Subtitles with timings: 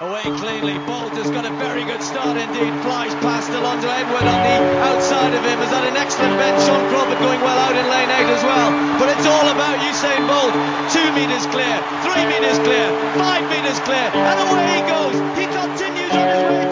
[0.00, 0.76] away cleanly.
[0.84, 2.72] Bolt has got a very good start indeed.
[2.84, 5.58] Flies past Alonso Edward on the outside of him.
[5.58, 6.60] Has had an excellent bench.
[6.64, 8.70] Sean Crawford going well out in lane 8 as well.
[9.00, 10.52] But it's all about Usain Bolt.
[10.92, 12.86] Two metres clear, three metres clear,
[13.16, 15.16] five metres clear, and away he goes.
[15.38, 16.65] He continues on his way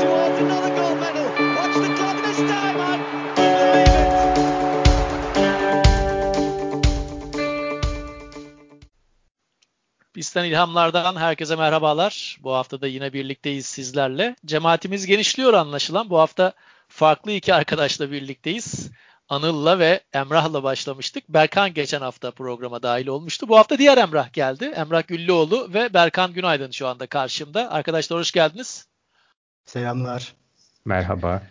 [10.34, 12.38] Pistten ilhamlardan herkese merhabalar.
[12.42, 14.36] Bu hafta da yine birlikteyiz sizlerle.
[14.46, 16.10] Cemaatimiz genişliyor anlaşılan.
[16.10, 16.52] Bu hafta
[16.88, 18.90] farklı iki arkadaşla birlikteyiz.
[19.28, 21.28] Anıl'la ve Emrah'la başlamıştık.
[21.28, 23.48] Berkan geçen hafta programa dahil olmuştu.
[23.48, 24.64] Bu hafta diğer Emrah geldi.
[24.64, 27.70] Emrah Güllüoğlu ve Berkan Günaydın şu anda karşımda.
[27.70, 28.86] Arkadaşlar hoş geldiniz.
[29.64, 30.34] Selamlar.
[30.84, 31.42] Merhaba.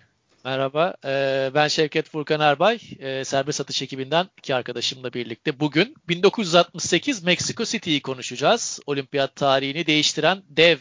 [0.45, 7.23] Merhaba, ee, ben Şevket Furkan Erbay, ee, serbest atış ekibinden iki arkadaşımla birlikte bugün 1968
[7.23, 8.79] Mexico City'yi konuşacağız.
[8.85, 10.77] Olimpiyat tarihini değiştiren dev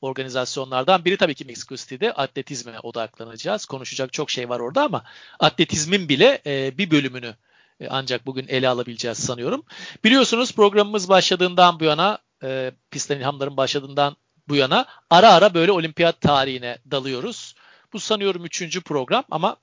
[0.00, 3.66] organizasyonlardan biri tabii ki Mexico City'de atletizme odaklanacağız.
[3.66, 5.04] Konuşacak çok şey var orada ama
[5.40, 7.34] atletizmin bile e, bir bölümünü
[7.80, 9.64] e, ancak bugün ele alabileceğiz sanıyorum.
[10.04, 14.16] Biliyorsunuz programımız başladığından bu yana, e, pistten ilhamların başladığından
[14.48, 17.54] bu yana ara ara böyle olimpiyat tarihine dalıyoruz.
[17.92, 19.56] Bu sanıyorum üçüncü program ama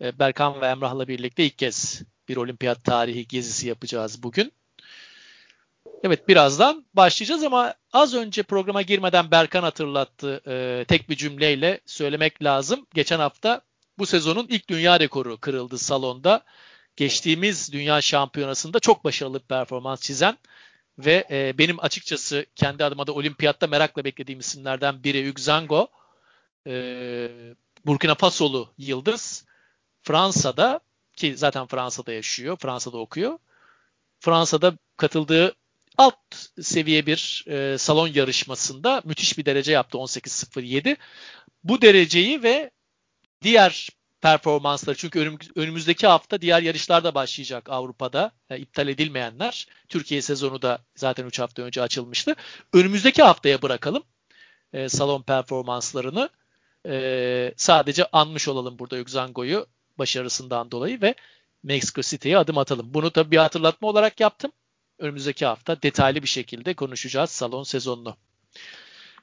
[0.00, 4.52] e, Berkan ve Emrah'la birlikte ilk kez bir olimpiyat tarihi gezisi yapacağız bugün.
[6.02, 12.42] Evet birazdan başlayacağız ama az önce programa girmeden Berkan hatırlattı e, tek bir cümleyle söylemek
[12.42, 12.86] lazım.
[12.94, 13.60] Geçen hafta
[13.98, 16.44] bu sezonun ilk dünya rekoru kırıldı salonda.
[16.96, 20.38] Geçtiğimiz dünya şampiyonasında çok başarılı bir performans çizen
[20.98, 25.88] ve e, benim açıkçası kendi adıma da olimpiyatta merakla beklediğim isimlerden biri Ugzango.
[26.66, 27.28] E,
[27.86, 29.44] Burkina Fasolu Yıldız
[30.02, 30.80] Fransa'da
[31.16, 33.38] ki zaten Fransa'da yaşıyor, Fransa'da okuyor.
[34.20, 35.54] Fransa'da katıldığı
[35.98, 36.16] alt
[36.60, 40.96] seviye bir e, salon yarışmasında müthiş bir derece yaptı 18.07.
[41.64, 42.70] Bu dereceyi ve
[43.42, 43.88] diğer
[44.20, 49.66] performansları çünkü önüm, önümüzdeki hafta diğer yarışlar da başlayacak Avrupa'da yani iptal edilmeyenler.
[49.88, 52.36] Türkiye sezonu da zaten 3 hafta önce açılmıştı.
[52.72, 54.02] Önümüzdeki haftaya bırakalım
[54.72, 56.30] e, salon performanslarını.
[56.88, 59.66] E, sadece anmış olalım burada Yugzango'yu
[59.98, 61.14] başarısından dolayı ve
[61.62, 62.94] Mexico City'ye adım atalım.
[62.94, 64.52] Bunu tabii bir hatırlatma olarak yaptım.
[64.98, 68.16] Önümüzdeki hafta detaylı bir şekilde konuşacağız salon sezonunu.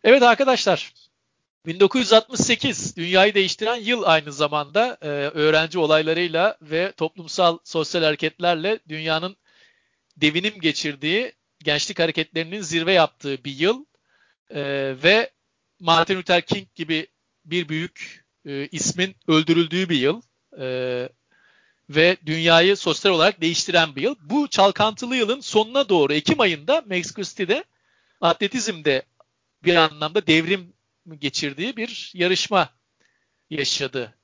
[0.03, 0.93] Evet arkadaşlar
[1.65, 9.35] 1968 dünyayı değiştiren yıl aynı zamanda e, öğrenci olaylarıyla ve toplumsal sosyal hareketlerle dünyanın
[10.17, 11.33] devinim geçirdiği
[11.63, 13.85] gençlik hareketlerinin zirve yaptığı bir yıl
[14.49, 14.63] e,
[15.03, 15.31] ve
[15.79, 17.07] Martin Luther King gibi
[17.45, 20.21] bir büyük e, ismin öldürüldüğü bir yıl
[20.59, 21.09] e,
[21.89, 24.15] ve dünyayı sosyal olarak değiştiren bir yıl.
[24.21, 27.63] Bu çalkantılı yılın sonuna doğru Ekim ayında Mexico City'de
[28.21, 29.03] atletizmde
[29.63, 30.73] bir anlamda devrim
[31.19, 32.69] geçirdiği bir yarışma
[33.49, 34.15] yaşadı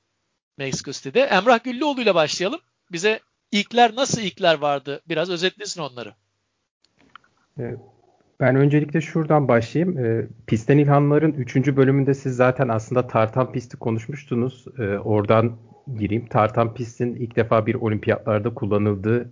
[0.58, 1.20] Mexico City'de.
[1.20, 2.60] Emrah Güllüoğlu ile başlayalım.
[2.92, 3.20] Bize
[3.52, 5.02] ilkler nasıl ilkler vardı?
[5.08, 6.14] Biraz özetlesin onları.
[8.42, 10.28] Ben öncelikle şuradan başlayayım.
[10.46, 11.56] Pistten İlhamların 3.
[11.56, 14.64] bölümünde siz zaten aslında tartan pisti konuşmuştunuz.
[15.04, 15.52] Oradan
[15.98, 16.26] gireyim.
[16.26, 19.30] Tartan pistin ilk defa bir olimpiyatlarda kullanıldığı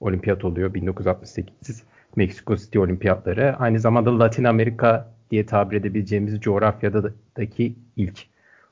[0.00, 0.74] olimpiyat oluyor.
[0.74, 1.82] 1968
[2.16, 3.56] Meksiko City olimpiyatları.
[3.58, 8.26] Aynı zamanda Latin Amerika diye tabir edebileceğimiz coğrafyadaki ilk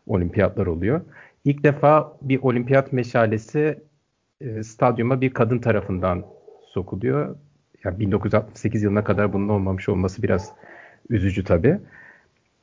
[0.07, 1.01] olimpiyatlar oluyor.
[1.45, 3.79] İlk defa bir olimpiyat meşalesi
[4.41, 6.25] e, stadyuma bir kadın tarafından
[6.75, 7.37] sokuluyor.
[7.85, 10.53] Yani 1968 yılına kadar bunun olmamış olması biraz
[11.11, 11.79] üzücü tabii.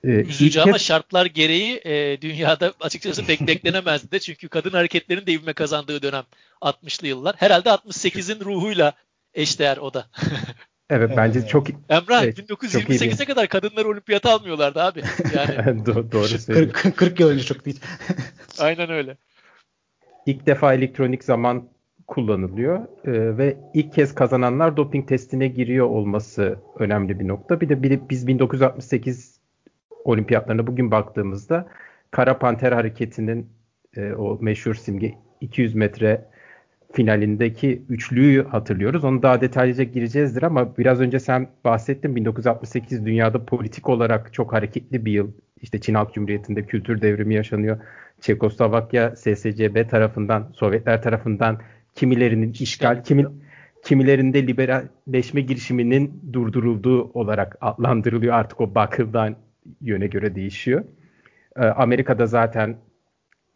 [0.03, 4.19] Ee, Üzücü ama şartlar gereği e, dünyada açıkçası pek beklenemezdi de.
[4.19, 6.23] Çünkü kadın hareketlerinin de ivme kazandığı dönem
[6.61, 7.35] 60'lı yıllar.
[7.37, 8.93] Herhalde 68'in ruhuyla
[9.33, 10.07] eşdeğer o da.
[10.89, 15.01] evet bence çok Emrah evet, 1928'e kadar kadınlar olimpiyata almıyorlardı abi.
[15.35, 15.53] Yani
[15.85, 16.81] Do- doğru söylüyorsun.
[16.81, 17.79] 40, 40 yıl önce çok değil.
[18.59, 19.17] Aynen öyle.
[20.25, 21.69] İlk defa elektronik zaman
[22.07, 27.61] kullanılıyor ee, ve ilk kez kazananlar doping testine giriyor olması önemli bir nokta.
[27.61, 29.39] Bir de bir, biz 1968
[30.03, 31.67] olimpiyatlarına bugün baktığımızda
[32.11, 33.49] Kara Panter hareketinin
[33.97, 36.25] e, o meşhur simge 200 metre
[36.93, 39.03] finalindeki üçlüyü hatırlıyoruz.
[39.03, 45.05] Onu daha detaylıca gireceğizdir ama biraz önce sen bahsettin 1968 dünyada politik olarak çok hareketli
[45.05, 45.31] bir yıl.
[45.61, 47.77] İşte Çin Halk Cumhuriyeti'nde kültür devrimi yaşanıyor.
[48.21, 51.59] Çekoslovakya SSCB tarafından, Sovyetler tarafından
[51.95, 53.25] kimilerinin işgal, kimi,
[53.83, 58.33] kimilerinde liberalleşme girişiminin durdurulduğu olarak adlandırılıyor.
[58.33, 59.35] Artık o bakırdan
[59.81, 60.83] yöne göre değişiyor.
[61.57, 62.77] Ee, Amerika'da zaten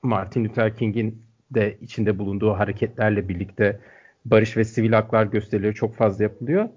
[0.03, 1.21] Martin Luther King'in
[1.51, 3.79] de içinde bulunduğu hareketlerle birlikte
[4.25, 6.69] barış ve sivil haklar gösterileri çok fazla yapılıyor.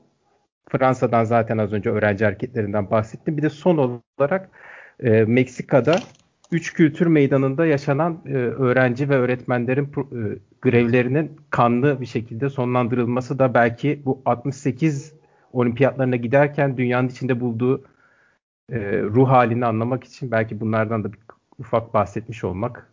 [0.68, 3.36] Fransa'dan zaten az önce öğrenci hareketlerinden bahsettim.
[3.36, 4.50] Bir de son olarak
[5.00, 5.96] e, Meksika'da
[6.52, 13.54] üç kültür meydanında yaşanan e, öğrenci ve öğretmenlerin e, grevlerinin kanlı bir şekilde sonlandırılması da
[13.54, 15.14] belki bu 68
[15.52, 17.84] olimpiyatlarına giderken dünyanın içinde bulduğu
[18.72, 21.18] e, ruh halini anlamak için belki bunlardan da bir
[21.58, 22.92] ufak bahsetmiş olmak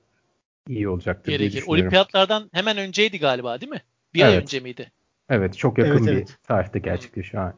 [0.67, 1.39] iyi olacaktır Gerekir.
[1.39, 1.81] diye düşünüyorum.
[1.81, 3.81] Olimpiyatlardan hemen önceydi galiba değil mi?
[4.13, 4.31] Bir evet.
[4.31, 4.91] ay önce miydi?
[5.29, 6.37] Evet çok yakın evet, bir evet.
[6.47, 7.53] tarihte gerçekleşiyor.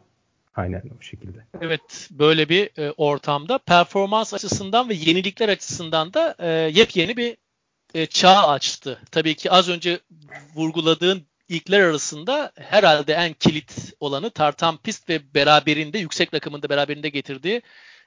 [0.56, 1.46] Aynen o şekilde.
[1.62, 7.38] Evet böyle bir e, ortamda performans açısından ve yenilikler açısından da e, yepyeni bir
[7.94, 9.00] e, çağ açtı.
[9.12, 10.00] Tabii ki az önce
[10.56, 17.62] vurguladığın ilkler arasında herhalde en kilit olanı tartan pist ve beraberinde yüksek rakımında beraberinde getirdiği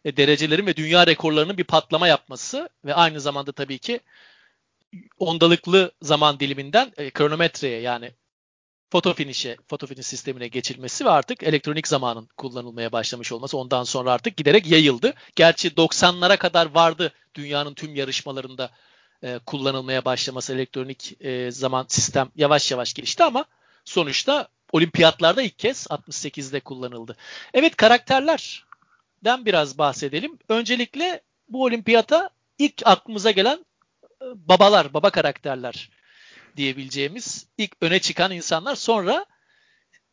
[0.05, 4.01] e, derecelerin ve dünya rekorlarının bir patlama yapması ve aynı zamanda tabii ki
[5.19, 8.11] ondalıklı zaman diliminden e, kronometreye yani
[8.95, 14.13] foto finish'e, foto finish sistemine geçilmesi ve artık elektronik zamanın kullanılmaya başlamış olması ondan sonra
[14.13, 15.15] artık giderek yayıldı.
[15.37, 18.71] Gerçi 90'lara kadar vardı dünyanın tüm yarışmalarında
[19.23, 23.45] e, kullanılmaya başlaması elektronik e, zaman sistem yavaş yavaş gelişti ama
[23.85, 27.17] sonuçta olimpiyatlarda ilk kez 68'de kullanıldı.
[27.55, 30.39] Evet karakterlerden biraz bahsedelim.
[30.49, 33.65] Öncelikle bu olimpiyata ilk aklımıza gelen
[34.23, 35.91] e, babalar, baba karakterler
[36.57, 38.75] diyebileceğimiz ilk öne çıkan insanlar.
[38.75, 39.27] Sonra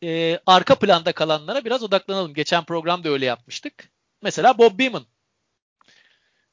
[0.02, 2.34] e, arka planda kalanlara biraz odaklanalım.
[2.34, 3.88] Geçen programda öyle yapmıştık.
[4.22, 5.06] Mesela Bob Beamon.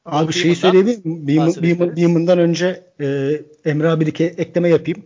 [0.05, 1.95] Abi şeyi söyleyebilir miyim?
[1.97, 3.31] Beamon'dan önce e,
[3.65, 5.05] Emre abi bir ekleme yapayım.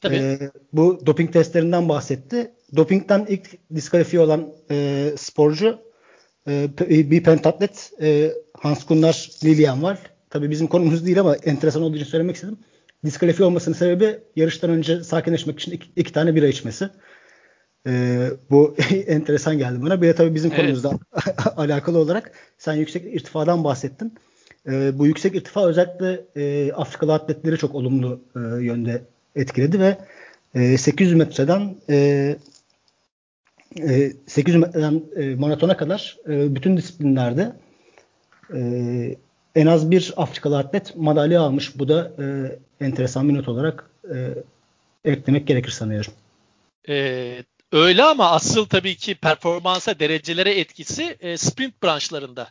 [0.00, 0.16] Tabii.
[0.16, 2.52] E, bu doping testlerinden bahsetti.
[2.76, 5.78] Dopingten ilk diskalifiye olan e, sporcu
[6.48, 6.68] e,
[7.10, 9.98] bir pentatlet e, Hans Gunnar Lilian var.
[10.30, 12.58] Tabii bizim konumuz değil ama enteresan olduğu için söylemek istedim
[13.04, 16.90] diskalifiye olmasının sebebi yarıştan önce sakinleşmek için iki, iki tane bira içmesi.
[17.86, 18.76] Ee, bu
[19.06, 20.02] enteresan geldi bana.
[20.02, 20.60] Bir de tabii bizim evet.
[20.60, 20.98] konumuzda
[21.56, 24.14] alakalı olarak sen yüksek irtifadan bahsettin.
[24.68, 29.02] Ee, bu yüksek irtifa özellikle e, Afrikalı atletleri çok olumlu e, yönde
[29.36, 29.98] etkiledi ve
[30.54, 32.36] e, 800 metreden e,
[33.78, 37.52] e, 800 metreden e, maratona kadar e, bütün disiplinlerde
[38.54, 38.60] e,
[39.54, 41.78] en az bir Afrikalı atlet madalya almış.
[41.78, 42.24] Bu da e,
[42.84, 44.14] enteresan bir not olarak e,
[45.04, 46.12] eklemek gerekir sanıyorum.
[46.88, 52.50] Ee, öyle ama asıl tabii ki performansa, derecelere etkisi e, sprint branşlarında.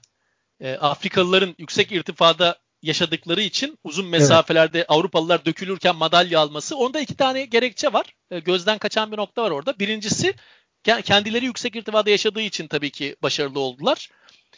[0.60, 4.92] E, Afrikalıların yüksek irtifada yaşadıkları için uzun mesafelerde evet.
[4.92, 6.78] Avrupalılar dökülürken madalya alması.
[6.78, 8.06] Onda iki tane gerekçe var.
[8.32, 9.80] E, gözden kaçan bir nokta var orada.
[9.80, 10.34] Birincisi
[10.84, 14.10] kendileri yüksek irtifada yaşadığı için tabii ki başarılı oldular.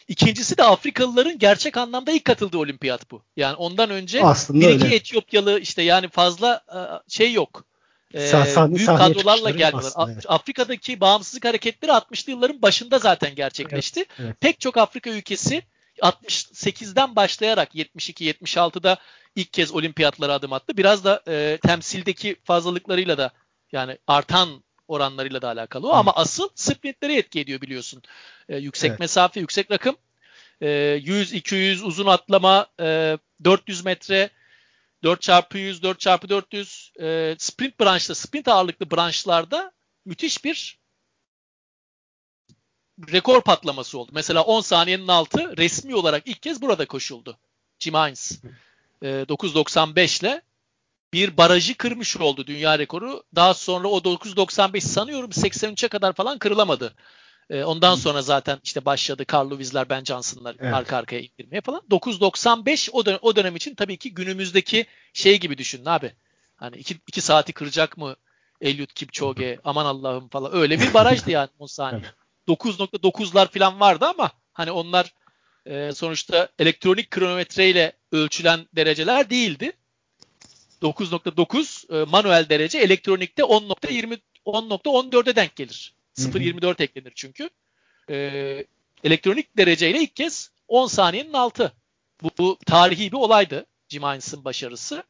[0.08, 3.24] İkincisi de Afrikalıların gerçek anlamda ilk katıldığı olimpiyat bu.
[3.36, 6.80] Yani ondan önce Aslında bir iki Etiyopyalı işte yani fazla e,
[7.10, 7.66] şey yok.
[8.14, 9.92] Ee, sahne, büyük kadrolarla geldiler.
[10.10, 10.26] evet.
[10.28, 14.00] Afrika'daki bağımsızlık hareketleri 60'lı yılların başında zaten gerçekleşti.
[14.00, 14.42] Evet, evet.
[14.42, 15.64] Pek çok Afrika ülkesi
[16.02, 18.98] 68'den başlayarak 72-76'da
[19.36, 20.78] ilk kez olimpiyatlara adım attı.
[20.78, 23.32] Biraz da e, temsildeki fazlalıklarıyla da
[23.72, 25.94] yani artan oranlarıyla da alakalı o.
[25.94, 25.96] Hı.
[25.96, 28.02] Ama asıl sprintleri etki ediyor biliyorsun.
[28.50, 29.00] E, yüksek evet.
[29.00, 29.96] mesafe, yüksek rakım.
[30.62, 30.70] E,
[31.04, 34.30] 100, 200 uzun atlama, e, 400 metre,
[35.04, 39.72] 4 çarpı 100, 4 çarpı 400 e, sprint branşta, sprint ağırlıklı branşlarda
[40.06, 40.78] müthiş bir
[43.12, 44.12] rekor patlaması oldu.
[44.14, 47.38] Mesela 10 saniyenin altı resmi olarak ilk kez burada koşuldu.
[47.80, 48.42] Jim Hines
[49.02, 50.42] e, 9.95 ile
[51.14, 53.24] bir barajı kırmış oldu dünya rekoru.
[53.36, 56.94] Daha sonra o 995 sanıyorum 83'e kadar falan kırılamadı.
[57.50, 60.74] E, ondan sonra zaten işte başladı Carl Lewis'ler, Ben Johnson'lar evet.
[60.74, 61.82] arka arkaya indirmeye falan.
[61.92, 66.14] 995 o dönem, o dönem için tabii ki günümüzdeki şey gibi düşünün abi.
[66.56, 66.76] Hani
[67.08, 68.16] 2 saati kıracak mı
[68.62, 72.12] Eliud Kipchoge aman Allah'ım falan öyle bir barajdı yani 10 saniye.
[72.48, 75.14] 9.9'lar falan vardı ama hani onlar
[75.66, 79.72] e, sonuçta elektronik kronometreyle ölçülen dereceler değildi.
[80.84, 85.94] 9.9 e, manuel derece elektronikte 10.20 10.14'e denk gelir.
[86.18, 87.50] 0.24 eklenir çünkü.
[88.10, 88.66] E,
[89.04, 91.74] elektronik dereceyle ilk kez 10 saniyenin altı.
[92.24, 95.04] Bu, bu tarihi bir olaydı Jim Hines'ın başarısı.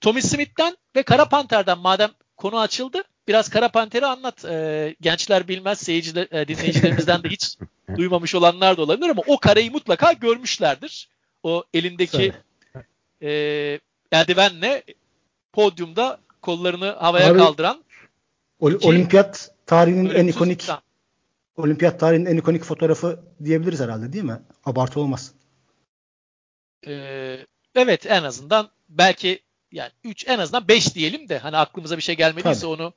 [0.00, 4.44] Tommy Smith'ten ve Kara Panter'den madem konu açıldı biraz Kara Panter'i anlat.
[4.44, 7.58] E, gençler bilmez, seyirciler, e, dinleyicilerimizden de hiç
[7.96, 11.08] duymamış olanlar da olabilir ama o kareyi mutlaka görmüşlerdir.
[11.42, 12.32] O elindeki
[13.22, 13.30] e,
[14.12, 14.82] eldivenle
[15.54, 17.84] podyumda kollarını havaya Abi, kaldıran
[18.58, 20.68] ol, ki, olimpiyat tarihinin en ikonik
[21.56, 24.40] olimpiyat tarihinin en ikonik fotoğrafı diyebiliriz herhalde değil mi?
[24.64, 25.34] Abartı olmaz.
[26.86, 27.38] Ee,
[27.74, 29.38] evet en azından belki
[29.72, 32.72] yani 3 en azından 5 diyelim de hani aklımıza bir şey gelmediyse Tabii.
[32.72, 32.92] onu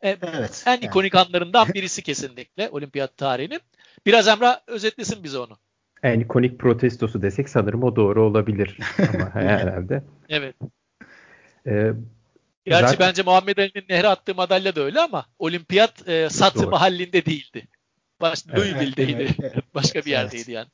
[0.00, 0.84] e, evet, en yani.
[0.84, 3.60] ikonik anlarından birisi kesinlikle olimpiyat tarihinin.
[4.06, 5.58] Biraz Emrah özetlesin bize onu.
[6.02, 8.78] en ikonik protestosu desek sanırım o doğru olabilir
[9.14, 10.02] ama herhalde.
[10.28, 10.56] Evet.
[11.66, 11.92] Ee,
[12.64, 13.08] Gerçi zaten...
[13.08, 16.80] bence Muhammed Ali'nin nehre attığı madalya da öyle ama olimpiyat e, satımı Doğru.
[16.80, 17.68] halinde değildi.
[18.20, 19.22] Baş, evet, Louisville'deydi.
[19.22, 19.54] Evet, evet.
[19.74, 20.48] Başka bir yerdeydi evet.
[20.48, 20.68] yani.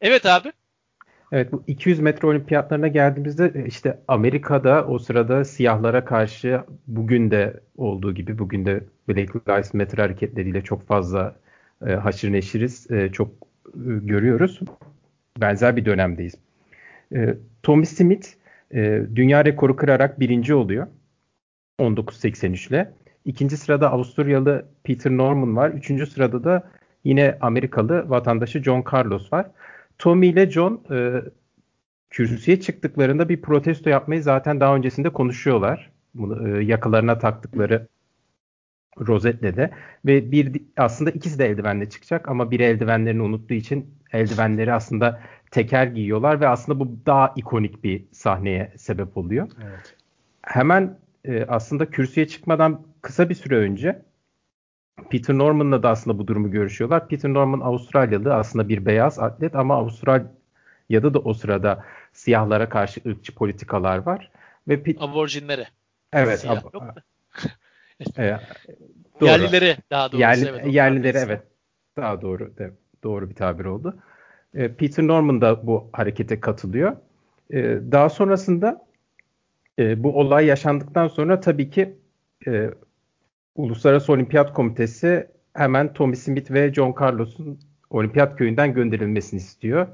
[0.00, 0.52] Evet abi.
[1.32, 7.60] Evet bu 200 metre olimpiyatlarına geldiğimizde e, işte Amerika'da o sırada siyahlara karşı bugün de
[7.76, 11.36] olduğu gibi bugün de Black Lives Matter hareketleriyle çok fazla
[11.86, 12.90] e, haşır neşiriz.
[12.90, 13.28] E, çok
[13.66, 14.60] e, görüyoruz.
[15.40, 16.34] Benzer bir dönemdeyiz.
[17.14, 18.28] E, Tommy Smith
[18.74, 20.86] e, dünya rekoru kırarak birinci oluyor.
[21.80, 22.94] 1983 ile.
[23.24, 25.70] İkinci sırada Avusturyalı Peter Norman var.
[25.70, 26.70] Üçüncü sırada da
[27.04, 29.46] yine Amerikalı vatandaşı John Carlos var.
[29.98, 31.22] Tommy ile John e,
[32.10, 35.92] kürsüye çıktıklarında bir protesto yapmayı zaten daha öncesinde konuşuyorlar.
[36.14, 37.88] Bunu, e, yakalarına taktıkları
[38.98, 39.70] rozetle de
[40.06, 45.20] ve bir aslında ikisi de eldivenle çıkacak ama biri eldivenlerini unuttuğu için eldivenleri aslında
[45.52, 49.48] teker giyiyorlar ve aslında bu daha ikonik bir sahneye sebep oluyor.
[49.62, 49.96] Evet.
[50.42, 54.02] Hemen e, aslında kürsüye çıkmadan kısa bir süre önce
[55.10, 57.08] Peter Norman'la da aslında bu durumu görüşüyorlar.
[57.08, 63.34] Peter Norman Avustralyalı aslında bir beyaz atlet ama Avustralya'da da o sırada siyahlara karşı ırkçı
[63.34, 64.30] politikalar var.
[64.68, 65.02] ve Pit...
[65.02, 65.66] Aborjinlere.
[66.12, 66.40] Evet.
[66.40, 67.02] Siyah ab- yok da.
[68.22, 68.38] e,
[69.20, 69.30] doğru.
[69.30, 70.22] Yerlileri daha doğrusu.
[70.22, 71.42] Yerli, evet, yerlileri evet.
[71.96, 72.58] Daha doğru.
[72.58, 72.72] De,
[73.04, 73.96] doğru bir tabir oldu.
[74.54, 76.96] E, Peter Norman da bu harekete katılıyor.
[77.50, 78.86] E, daha sonrasında
[79.78, 81.94] e, bu olay yaşandıktan sonra tabii ki
[82.46, 82.70] e,
[83.54, 87.58] Uluslararası Olimpiyat Komitesi hemen Tommy Smith ve John Carlos'un
[87.90, 89.86] olimpiyat köyünden gönderilmesini istiyor.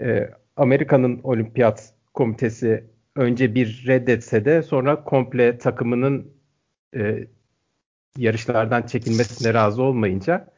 [0.00, 2.84] E, Amerika'nın olimpiyat komitesi
[3.16, 6.32] önce bir reddetse de sonra komple takımının
[6.96, 7.26] e,
[8.16, 10.50] yarışlardan çekilmesine razı olmayınca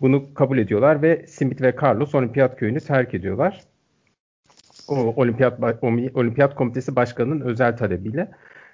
[0.00, 3.64] bunu kabul ediyorlar ve Smith ve Carlos olimpiyat köyünü terk ediyorlar
[4.88, 5.60] o olimpiyat
[6.14, 8.30] olimpiyat komitesi başkanının özel talebiyle.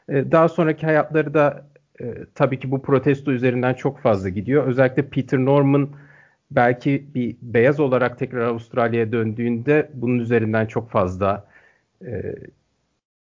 [0.09, 1.67] E, daha sonraki hayatları da
[2.01, 4.67] e, tabii ki bu protesto üzerinden çok fazla gidiyor.
[4.67, 5.91] Özellikle Peter Norman
[6.51, 11.47] belki bir beyaz olarak tekrar Avustralya'ya döndüğünde bunun üzerinden çok fazla
[12.07, 12.35] e,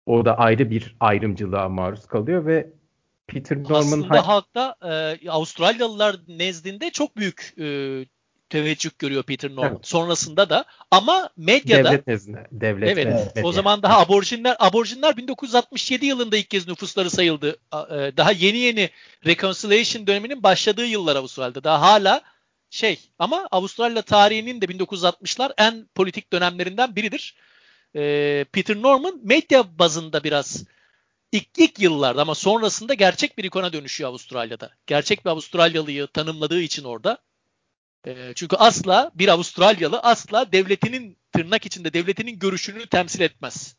[0.06, 2.66] o da ayrı bir ayrımcılığa maruz kalıyor ve
[3.26, 7.66] Peter Norman aslında halkta e, Avustralyalılar nezdinde çok büyük e,
[8.48, 9.72] teveccüh görüyor Peter Norman.
[9.72, 9.86] Evet.
[9.86, 13.44] Sonrasında da ama medyada devlet nezdinde devlet evet, evet.
[13.44, 17.56] O zaman daha aborjinler aborjinler 1967 yılında ilk kez nüfusları sayıldı.
[17.72, 18.90] E, daha yeni yeni
[19.26, 21.64] reconciliation döneminin başladığı yıllar Avustralya'da.
[21.64, 22.22] Daha hala
[22.70, 27.36] şey ama Avustralya tarihinin de 1960'lar en politik dönemlerinden biridir.
[27.96, 30.64] E, Peter Norman medya bazında biraz
[31.36, 34.70] ilk, ilk yıllarda ama sonrasında gerçek bir ikona dönüşüyor Avustralya'da.
[34.86, 37.18] Gerçek bir Avustralyalıyı tanımladığı için orada
[38.06, 43.76] e, çünkü asla bir Avustralyalı asla devletinin tırnak içinde devletinin görüşünü temsil etmez.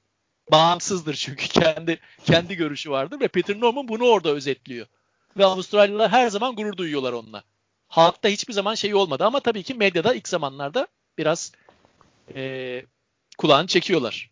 [0.51, 4.87] Bağımsızdır çünkü kendi kendi görüşü vardır ve Peter Norman bunu orada özetliyor.
[5.37, 7.43] Ve Avustralyalılar her zaman gurur duyuyorlar onunla.
[7.87, 10.87] Halkta hiçbir zaman şey olmadı ama tabii ki medyada ilk zamanlarda
[11.17, 11.51] biraz
[12.35, 12.81] e,
[13.37, 14.31] kulağını çekiyorlar.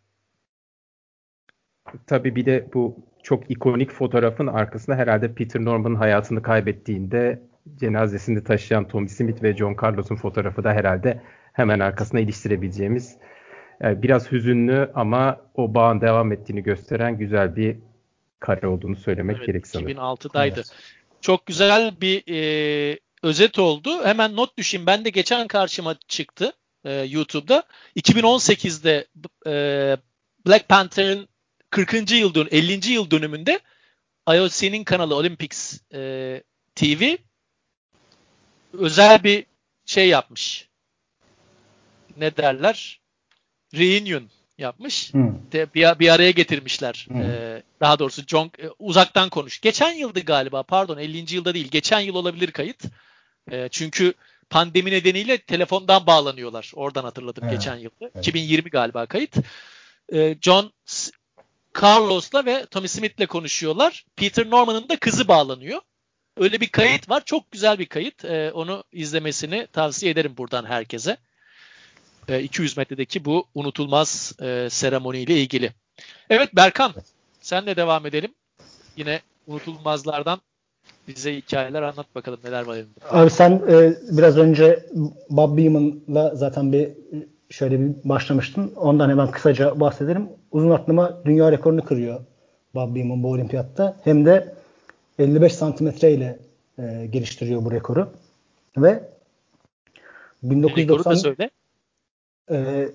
[2.08, 7.41] Tabii bir de bu çok ikonik fotoğrafın arkasında herhalde Peter Norman'ın hayatını kaybettiğinde
[7.75, 11.22] cenazesini taşıyan Tommy Smith ve John Carlos'un fotoğrafı da herhalde
[11.53, 13.17] hemen arkasına iliştirebileceğimiz
[13.84, 17.77] e, biraz hüzünlü ama o bağın devam ettiğini gösteren güzel bir
[18.39, 19.91] kare olduğunu söylemek evet, gerek sanırım.
[19.91, 20.53] 2006'daydı.
[20.55, 20.72] Evet.
[21.22, 24.03] Çok güzel bir e, özet oldu.
[24.03, 24.86] Hemen not düşeyim.
[24.86, 26.53] Ben de geçen karşıma çıktı
[26.84, 27.63] e, YouTube'da.
[27.96, 29.08] 2018'de
[29.48, 29.53] e,
[30.48, 31.27] Black Panther'ın
[31.75, 32.12] 40.
[32.12, 32.91] yıl dön 50.
[32.91, 33.60] yıl dönümünde
[34.29, 36.44] IOC'nin kanalı Olympics e,
[36.75, 37.17] TV
[38.74, 39.46] özel bir
[39.86, 40.70] şey yapmış.
[42.17, 43.00] Ne derler?
[43.74, 45.13] Reunion yapmış.
[45.51, 47.08] De, bir, bir araya getirmişler.
[47.15, 49.62] Ee, daha doğrusu John e, uzaktan konuş.
[49.62, 51.36] Geçen yıldı galiba pardon 50.
[51.36, 51.67] yılda değil.
[51.72, 52.84] Geçen yıl olabilir kayıt.
[53.51, 54.13] E, çünkü
[54.50, 56.72] pandemi nedeniyle telefondan bağlanıyorlar.
[56.75, 57.58] Oradan hatırladım evet.
[57.58, 57.96] geçen yılda.
[58.01, 58.17] Evet.
[58.17, 59.36] 2020 galiba kayıt.
[60.13, 60.72] E, John
[61.82, 64.05] Carlos'la ve Tommy Smith'le konuşuyorlar.
[64.15, 65.82] Peter Norman'ın da kızı bağlanıyor.
[66.38, 67.24] Öyle bir kayıt var.
[67.25, 68.25] Çok güzel bir kayıt.
[68.25, 71.17] E, onu izlemesini tavsiye ederim buradan herkese.
[72.27, 75.72] E, ee, 200 metredeki bu unutulmaz e, seremoniyle ilgili.
[76.29, 76.94] Evet Berkan,
[77.41, 78.34] senle devam edelim.
[78.98, 80.41] Yine unutulmazlardan
[81.08, 83.00] bize hikayeler anlat bakalım neler var elinde.
[83.10, 84.86] Abi sen e, biraz önce
[85.29, 86.89] Bob Beeman'la zaten bir
[87.50, 88.74] şöyle bir başlamıştın.
[88.75, 90.29] Ondan hemen kısaca bahsedelim.
[90.56, 92.20] Uzun atlama dünya rekorunu kırıyor
[92.76, 93.98] Bob Beeman bu olimpiyatta.
[94.04, 94.56] Hem de
[95.20, 96.40] 55 santimetre ile
[96.80, 98.10] e, geliştiriyor bu rekoru.
[98.78, 99.10] Ve
[100.44, 101.50] 1990 rekoru da söyle.
[102.52, 102.90] e,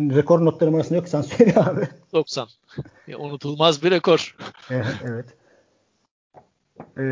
[0.00, 1.08] rekor notlarım arasında yok.
[1.08, 1.88] Sen söyle abi.
[2.12, 2.48] 90.
[3.06, 4.36] ya, unutulmaz bir rekor.
[4.70, 4.86] evet.
[5.04, 5.26] evet.
[6.98, 7.04] E,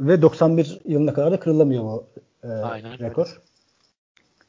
[0.00, 2.06] ve 91 yılına kadar da kırılamıyor bu
[2.44, 3.26] e, Aynen, rekor.
[3.26, 3.40] Evet.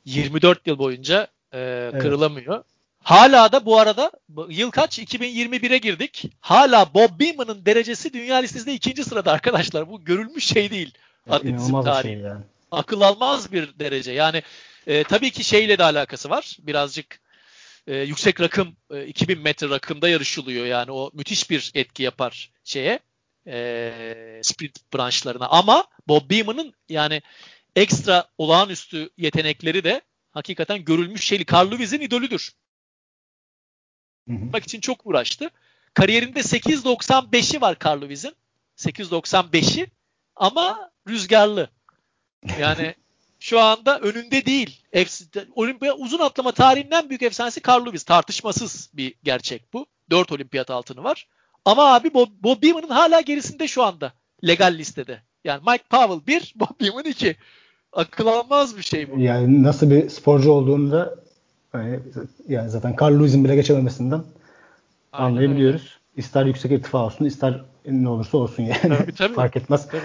[0.06, 2.02] 24 yıl boyunca e, evet.
[2.02, 2.64] kırılamıyor.
[3.04, 4.12] Hala da bu arada
[4.50, 5.00] yıl kaç?
[5.00, 6.26] 2021'e girdik.
[6.42, 9.90] Hala Bob Beeman'ın derecesi dünya listesinde ikinci sırada arkadaşlar.
[9.90, 10.94] Bu görülmüş şey değil.
[11.30, 12.14] Atletizm tarihi.
[12.14, 12.44] Şey yani.
[12.72, 14.12] Akıl almaz bir derece.
[14.12, 14.42] Yani
[14.88, 16.58] e, tabii ki şeyle de alakası var.
[16.60, 17.20] Birazcık
[17.88, 20.66] e, yüksek rakım e, 2000 metre rakımda yarışılıyor.
[20.66, 23.00] Yani o müthiş bir etki yapar şeye
[23.48, 25.48] e, sprint branşlarına.
[25.48, 27.22] Ama Bob Beeman'ın yani
[27.76, 31.46] ekstra olağanüstü yetenekleri de hakikaten görülmüş şeyli.
[31.54, 32.52] Carl Lewis'in idolüdür.
[34.28, 35.50] Bak için çok uğraştı.
[35.94, 38.36] Kariyerinde 8.95'i var Carl Lewis'in.
[38.78, 39.88] 8.95'i
[40.36, 41.70] ama rüzgarlı.
[42.60, 42.96] Yani
[43.40, 44.82] şu anda önünde değil.
[45.56, 48.04] Olimpiya uzun atlama tarihinden büyük efsanesi Carl Lewis.
[48.04, 49.86] Tartışmasız bir gerçek bu.
[50.10, 51.28] 4 olimpiyat altını var.
[51.66, 54.14] Ama abi Bob, Bob Beeman'ın hala gerisinde şu anda.
[54.48, 55.22] Legal listede.
[55.44, 57.36] Yani Mike Powell 1, Bob Beeman 2.
[57.94, 59.20] Akıl almaz bir şey bu.
[59.20, 61.23] Yani nasıl bir sporcu olduğunu da
[61.74, 62.00] yani,
[62.48, 64.24] yani zaten Carl Lewis'in bile geçememesinden
[65.12, 65.82] Aynen anlayabiliyoruz.
[65.82, 65.92] Öyle.
[66.18, 68.98] İster yüksek irtifa olsun, ister ne olursa olsun yani.
[68.98, 69.34] Tabii, tabii.
[69.36, 69.88] Fark etmez.
[69.88, 70.02] Tabii.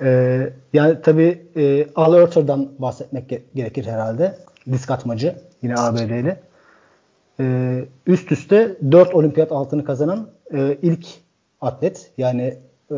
[0.00, 4.38] Ee, yani tabii e, Al Oerter'dan bahsetmek gerekir herhalde.
[4.72, 5.36] Disk atmacı.
[5.62, 6.36] Yine ABD'li.
[7.40, 11.06] Ee, üst üste 4 olimpiyat altını kazanan e, ilk
[11.60, 12.12] atlet.
[12.18, 12.58] Yani
[12.90, 12.96] e,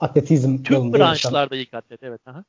[0.00, 2.20] atletizm Tüm branşlarda ilk atlet evet.
[2.26, 2.44] Aha.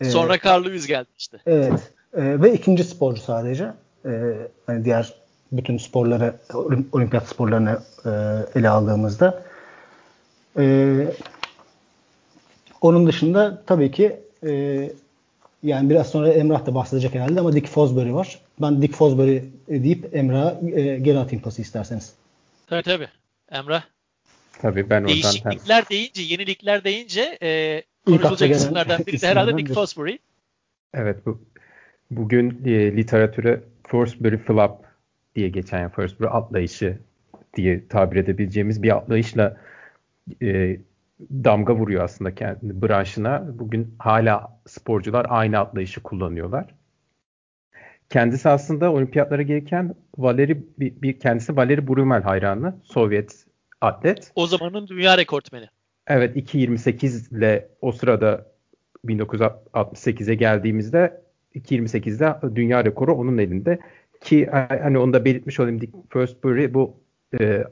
[0.00, 1.38] Ee, Sonra Carl Lewis geldi işte.
[1.46, 1.92] Evet.
[2.16, 3.72] E, ve ikinci sporcu sadece.
[4.04, 4.34] E,
[4.66, 5.14] hani diğer
[5.52, 6.34] bütün sporları,
[6.92, 8.10] olimpiyat sporlarını e,
[8.58, 9.42] ele aldığımızda.
[10.58, 10.96] E,
[12.80, 14.90] onun dışında tabii ki e,
[15.62, 18.40] yani biraz sonra Emrah da bahsedecek herhalde ama Dick Fosbury var.
[18.60, 22.14] Ben Dick Fosbury deyip Emrah'a e, geri atayım pası isterseniz.
[22.66, 23.08] Tabii tabii.
[23.50, 23.82] Emrah.
[24.62, 25.08] Tabii ben oradan...
[25.08, 25.90] Değişiklikler hem...
[25.90, 30.18] deyince, yenilikler deyince e, konuşulacak isimlerden birisi herhalde Dick Fosbury.
[30.94, 31.40] Evet bu
[32.10, 34.84] bugün e, literatüre Fosbury Flop
[35.34, 36.98] diye geçen yani Fosbury atlayışı
[37.56, 39.56] diye tabir edebileceğimiz bir atlayışla
[40.42, 40.78] e,
[41.20, 43.46] damga vuruyor aslında kendi branşına.
[43.58, 46.74] Bugün hala sporcular aynı atlayışı kullanıyorlar.
[48.10, 52.74] Kendisi aslında olimpiyatlara gelirken Valeri bir, bir kendisi Valeri Brumel hayranı.
[52.84, 53.44] Sovyet
[53.80, 54.32] atlet.
[54.34, 55.66] O zamanın dünya rekortmeni.
[56.06, 58.46] Evet 2.28 ile o sırada
[59.04, 61.25] 1968'e geldiğimizde
[61.56, 63.78] 2.28'de dünya rekoru onun elinde.
[64.20, 64.46] Ki
[64.82, 66.96] hani onu da belirtmiş olayım Dick Fosbury bu
[67.40, 67.64] e,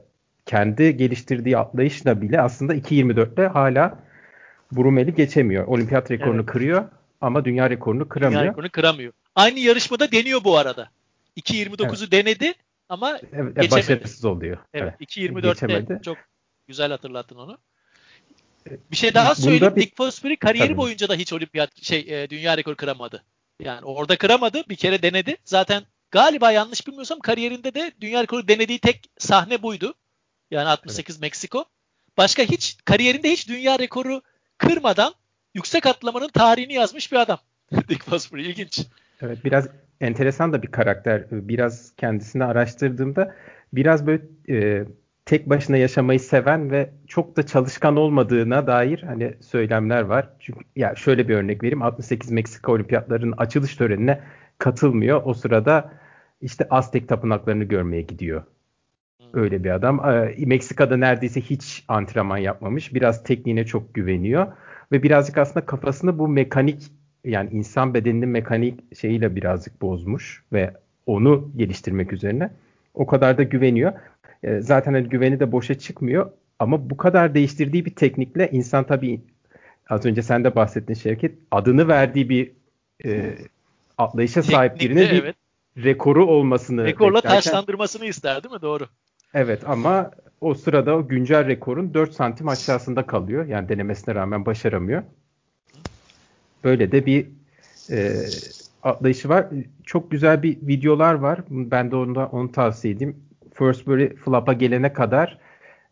[0.45, 3.99] kendi geliştirdiği atlayışla bile aslında 2.24'te hala
[4.71, 5.67] Brumel'i geçemiyor.
[5.67, 6.45] Olimpiyat rekorunu evet.
[6.45, 6.85] kırıyor
[7.21, 8.41] ama dünya rekorunu kıramıyor.
[8.41, 9.13] Dünya rekorunu kıramıyor.
[9.35, 10.89] Aynı yarışmada deniyor bu arada.
[11.37, 12.11] 2.29'u evet.
[12.11, 12.53] denedi
[12.89, 13.71] ama evet, geçemedi.
[13.71, 14.57] Başarısız oluyor.
[14.73, 15.17] Evet, evet.
[15.17, 16.17] 2.24'te çok
[16.67, 17.57] güzel hatırlattın onu.
[18.91, 19.75] Bir şey daha söyleyeyim.
[19.75, 20.77] Bir, Dick Fosbury kariyeri tabii.
[20.77, 23.23] boyunca da hiç olimpiyat şey e, dünya rekoru kıramadı.
[23.59, 24.63] Yani orada kıramadı.
[24.69, 25.37] Bir kere denedi.
[25.45, 29.93] Zaten galiba yanlış bilmiyorsam kariyerinde de dünya rekoru denediği tek sahne buydu.
[30.51, 31.21] Yani 68 evet.
[31.21, 31.65] Meksiko.
[32.17, 34.21] Başka hiç kariyerinde hiç dünya rekoru
[34.57, 35.13] kırmadan
[35.53, 37.39] yüksek atlamanın tarihini yazmış bir adam.
[37.89, 38.81] Dick Fosbury ilginç.
[39.21, 39.67] Evet biraz
[40.01, 41.23] enteresan da bir karakter.
[41.31, 43.35] Biraz kendisini araştırdığımda
[43.73, 44.85] biraz böyle e,
[45.25, 50.29] tek başına yaşamayı seven ve çok da çalışkan olmadığına dair hani söylemler var.
[50.39, 51.81] Çünkü ya şöyle bir örnek vereyim.
[51.81, 54.19] 68 Meksika Olimpiyatlarının açılış törenine
[54.57, 55.21] katılmıyor.
[55.25, 55.93] O sırada
[56.41, 58.43] işte Aztek tapınaklarını görmeye gidiyor.
[59.33, 60.01] Öyle bir adam.
[60.37, 62.93] Meksika'da neredeyse hiç antrenman yapmamış.
[62.93, 64.47] Biraz tekniğine çok güveniyor.
[64.91, 66.91] Ve birazcık aslında kafasını bu mekanik
[67.23, 70.73] yani insan bedeninin mekanik şeyiyle birazcık bozmuş ve
[71.05, 72.49] onu geliştirmek üzerine.
[72.93, 73.93] O kadar da güveniyor.
[74.45, 76.31] Ee, zaten hani güveni de boşa çıkmıyor.
[76.59, 79.21] Ama bu kadar değiştirdiği bir teknikle insan tabii
[79.89, 82.51] az önce sen de bahsettin Şevket adını verdiği bir
[83.05, 83.35] e,
[83.97, 85.35] atlayışa sahip birine bir evet.
[85.77, 88.61] rekoru olmasını Rekorla beklerken, taşlandırmasını ister değil mi?
[88.61, 88.87] Doğru.
[89.33, 93.45] Evet ama o sırada o güncel rekorun 4 santim aşağısında kalıyor.
[93.45, 95.03] Yani denemesine rağmen başaramıyor.
[96.63, 97.27] Böyle de bir
[97.91, 98.13] e,
[98.83, 99.47] atlayışı var.
[99.83, 101.39] Çok güzel bir videolar var.
[101.49, 103.24] Ben de onu, onu tavsiye edeyim.
[103.57, 105.37] Firstbury Flap'a gelene kadar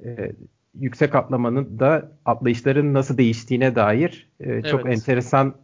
[0.06, 0.32] e,
[0.80, 4.68] yüksek atlamanın da atlayışların nasıl değiştiğine dair e, evet.
[4.68, 5.56] çok enteresan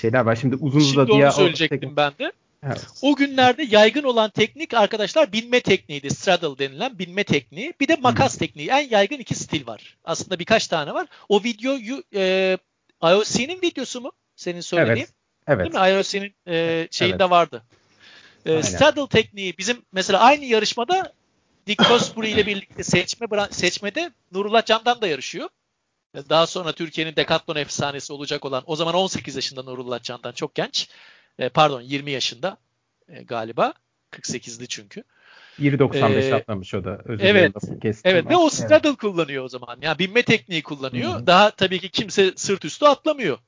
[0.00, 0.36] şeyler var.
[0.36, 1.26] Şimdi uzun Şimdi uzadıya...
[1.26, 2.32] onu söyleyecektim o, ben de.
[2.66, 2.86] Evet.
[3.02, 6.10] O günlerde yaygın olan teknik arkadaşlar binme tekniğiydi.
[6.10, 7.72] Straddle denilen binme tekniği.
[7.80, 8.38] Bir de makas hmm.
[8.38, 8.68] tekniği.
[8.68, 9.96] En yaygın iki stil var.
[10.04, 11.06] Aslında birkaç tane var.
[11.28, 12.58] O videoyu e,
[13.02, 14.12] IOC'nin videosu mu?
[14.36, 14.96] Senin söylediğin.
[14.96, 15.12] Evet.
[15.46, 15.72] evet.
[15.72, 15.90] Değil mi?
[15.90, 17.30] IOC'nin e, şeyinde evet.
[17.30, 17.62] vardı.
[18.46, 21.12] E, straddle tekniği bizim mesela aynı yarışmada
[21.66, 25.48] Dick Cosbury ile birlikte seçme seçmede Nurullah Can'dan da yarışıyor.
[26.14, 30.88] Daha sonra Türkiye'nin dekatlon efsanesi olacak olan o zaman 18 yaşında Nurullah Can'dan çok genç.
[31.38, 32.56] E, pardon 20 yaşında
[33.08, 33.72] e, galiba.
[34.12, 35.04] 48'li çünkü.
[35.60, 36.98] 1.95 ee, atlamış o da.
[37.04, 37.54] Özür evet.
[38.04, 38.98] Evet ve o straddle evet.
[38.98, 39.78] kullanıyor o zaman.
[39.82, 41.14] Yani binme tekniği kullanıyor.
[41.14, 41.26] Hı-hı.
[41.26, 43.38] Daha tabii ki kimse sırt üstü atlamıyor.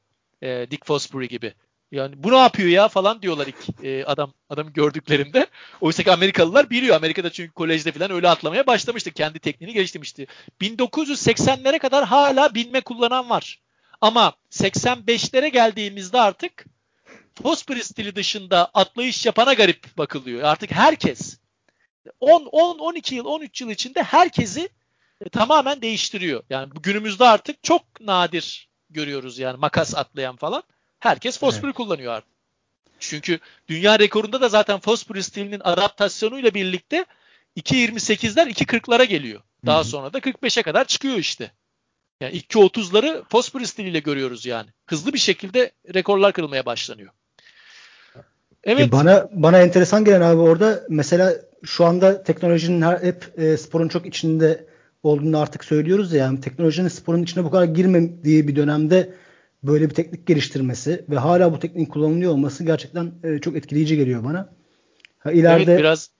[0.42, 1.55] E, Dick Fosbury gibi.
[1.94, 5.46] Yani bu ne yapıyor ya falan diyorlar ilk e, adam adamı gördüklerinde.
[5.80, 6.96] Oysa ki Amerikalılar biliyor.
[6.96, 9.11] Amerika'da çünkü kolejde falan öyle atlamaya başlamıştı.
[9.11, 10.26] Kendi tekniğini geliştirmişti.
[10.61, 13.61] 1980'lere kadar hala binme kullanan var.
[14.00, 16.64] Ama 85'lere geldiğimizde artık
[17.42, 20.42] Fosbury stili dışında atlayış yapana garip bakılıyor.
[20.42, 21.38] Artık herkes
[22.20, 24.68] 10, 10, 12 yıl, 13 yıl içinde herkesi
[25.20, 26.42] e, tamamen değiştiriyor.
[26.50, 30.62] Yani günümüzde artık çok nadir görüyoruz yani makas atlayan falan.
[31.04, 31.76] Herkes Fosbury evet.
[31.76, 32.34] kullanıyor artık.
[32.98, 33.38] Çünkü
[33.68, 37.04] dünya rekorunda da zaten Fosbury stilinin adaptasyonuyla birlikte
[37.56, 39.40] 2.28'ler 2.40'lara geliyor.
[39.66, 39.84] Daha Hı-hı.
[39.84, 41.50] sonra da 45'e kadar çıkıyor işte.
[42.20, 44.68] Yani 2.30'ları Fosbury stiliyle görüyoruz yani.
[44.86, 47.12] Hızlı bir şekilde rekorlar kırılmaya başlanıyor.
[48.64, 48.88] Evet.
[48.88, 53.88] E bana bana enteresan gelen abi orada mesela şu anda teknolojinin her, hep e, sporun
[53.88, 54.66] çok içinde
[55.02, 56.24] olduğunu artık söylüyoruz ya.
[56.24, 59.14] Yani teknolojinin sporun içine bu kadar girmediği bir dönemde
[59.66, 64.24] böyle bir teknik geliştirmesi ve hala bu tekniğin kullanılıyor olması gerçekten e, çok etkileyici geliyor
[64.24, 64.55] bana.
[65.18, 66.11] Ha, ileride evet, biraz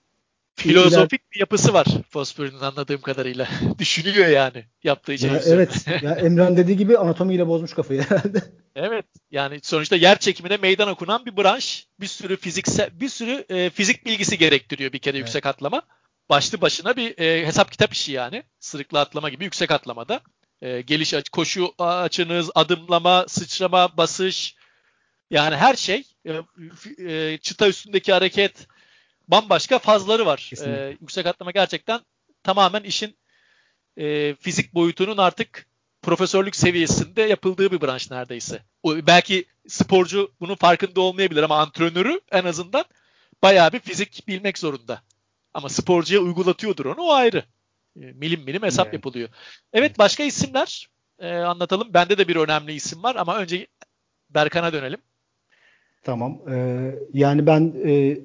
[0.55, 1.31] filozofik iler...
[1.33, 3.47] bir yapısı var Fosbury'nin anladığım kadarıyla.
[3.79, 5.29] Düşünüyor yani yaptığı şey.
[5.45, 5.85] Evet.
[6.01, 8.43] ya Emran dediği gibi anatomiyle bozmuş kafayı herhalde.
[8.77, 9.05] Evet.
[9.31, 11.87] Yani sonuçta yer çekimine meydan okunan bir branş.
[11.99, 15.27] Bir sürü fiziksel bir sürü e, fizik bilgisi gerektiriyor bir kere evet.
[15.27, 15.81] yüksek atlama.
[16.29, 18.43] Başlı başına bir e, hesap kitap işi yani.
[18.59, 20.21] Sırıkla atlama gibi yüksek atlamada.
[20.65, 24.55] E, geliş koşu açınız, adımlama, sıçrama, basış
[25.31, 26.41] yani her şey e,
[27.09, 28.67] e, çıta üstündeki hareket
[29.27, 30.51] bambaşka fazları var.
[30.65, 31.99] E, yüksek atlama gerçekten
[32.43, 33.17] tamamen işin
[33.97, 35.67] e, fizik boyutunun artık
[36.01, 38.63] profesörlük seviyesinde yapıldığı bir branş neredeyse.
[38.83, 42.85] O, belki sporcu bunun farkında olmayabilir ama antrenörü en azından
[43.43, 45.01] bayağı bir fizik bilmek zorunda.
[45.53, 47.43] Ama sporcuya uygulatıyordur onu o ayrı.
[48.01, 48.93] E, milim milim hesap evet.
[48.93, 49.29] yapılıyor.
[49.73, 51.93] Evet başka isimler e, anlatalım.
[51.93, 53.67] Bende de bir önemli isim var ama önce
[54.29, 54.99] Berkan'a dönelim.
[56.03, 56.41] Tamam.
[56.51, 58.17] Ee, yani ben e,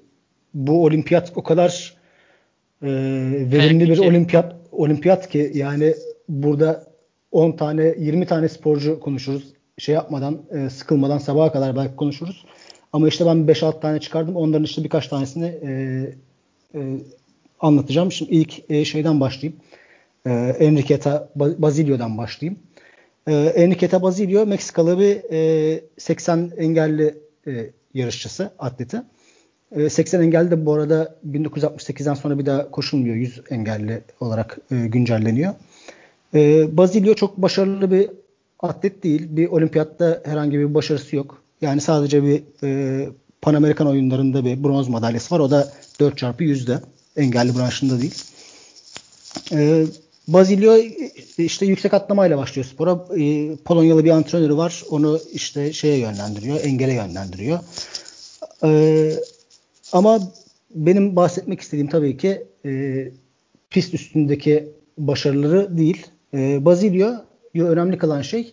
[0.54, 1.94] bu olimpiyat o kadar
[2.82, 2.88] e,
[3.52, 5.94] verimli bir olimpiyat olimpiyat ki yani
[6.28, 6.90] burada
[7.30, 9.52] 10 tane 20 tane sporcu konuşuruz.
[9.78, 12.44] Şey yapmadan e, sıkılmadan sabaha kadar belki konuşuruz.
[12.92, 14.36] Ama işte ben 5-6 tane çıkardım.
[14.36, 15.70] Onların işte birkaç tanesini e,
[16.74, 16.80] e,
[17.60, 18.12] anlatacağım.
[18.12, 19.60] Şimdi ilk e, şeyden başlayayım.
[20.26, 22.58] E, Enriqueta Basilio'dan başlayayım.
[23.26, 27.14] E, Enriqueta Basilio Meksikalı bir e, 80 engelli
[27.94, 29.02] yarışçısı, atleti.
[29.72, 33.16] E, 80 engelli de bu arada 1968'den sonra bir daha koşulmuyor.
[33.16, 35.54] 100 engelli olarak güncelleniyor.
[36.34, 38.10] E, Basilio çok başarılı bir
[38.60, 39.26] atlet değil.
[39.30, 41.42] Bir olimpiyatta herhangi bir başarısı yok.
[41.60, 42.42] Yani sadece bir
[43.42, 45.40] Pan Amerikan oyunlarında bir bronz madalyası var.
[45.40, 46.80] O da 4x100'de
[47.20, 48.14] engelli branşında değil.
[49.52, 49.84] E,
[50.28, 50.76] Basilio
[51.38, 52.90] işte yüksek atlamayla başlıyor spora.
[53.20, 54.84] E, Polonyalı bir antrenörü var.
[54.90, 57.58] Onu işte şeye yönlendiriyor, engele yönlendiriyor.
[58.64, 59.12] E,
[59.92, 60.20] ama
[60.74, 63.04] benim bahsetmek istediğim tabii ki e,
[63.70, 66.06] pist üstündeki başarıları değil.
[66.34, 67.12] E, Basilio
[67.54, 68.52] önemli kalan şey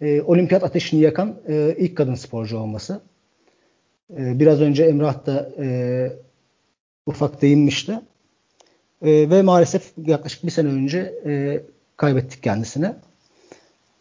[0.00, 3.00] e, olimpiyat ateşini yakan e, ilk kadın sporcu olması.
[4.10, 5.66] E, biraz önce Emrah da e,
[7.06, 8.00] ufak değinmişti.
[9.02, 11.62] E, ve maalesef yaklaşık bir sene önce e,
[11.96, 12.92] kaybettik kendisini.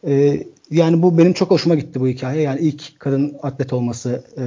[0.08, 2.42] E, yani bu benim çok hoşuma gitti bu hikaye.
[2.42, 4.44] Yani ilk kadın atlet olması e,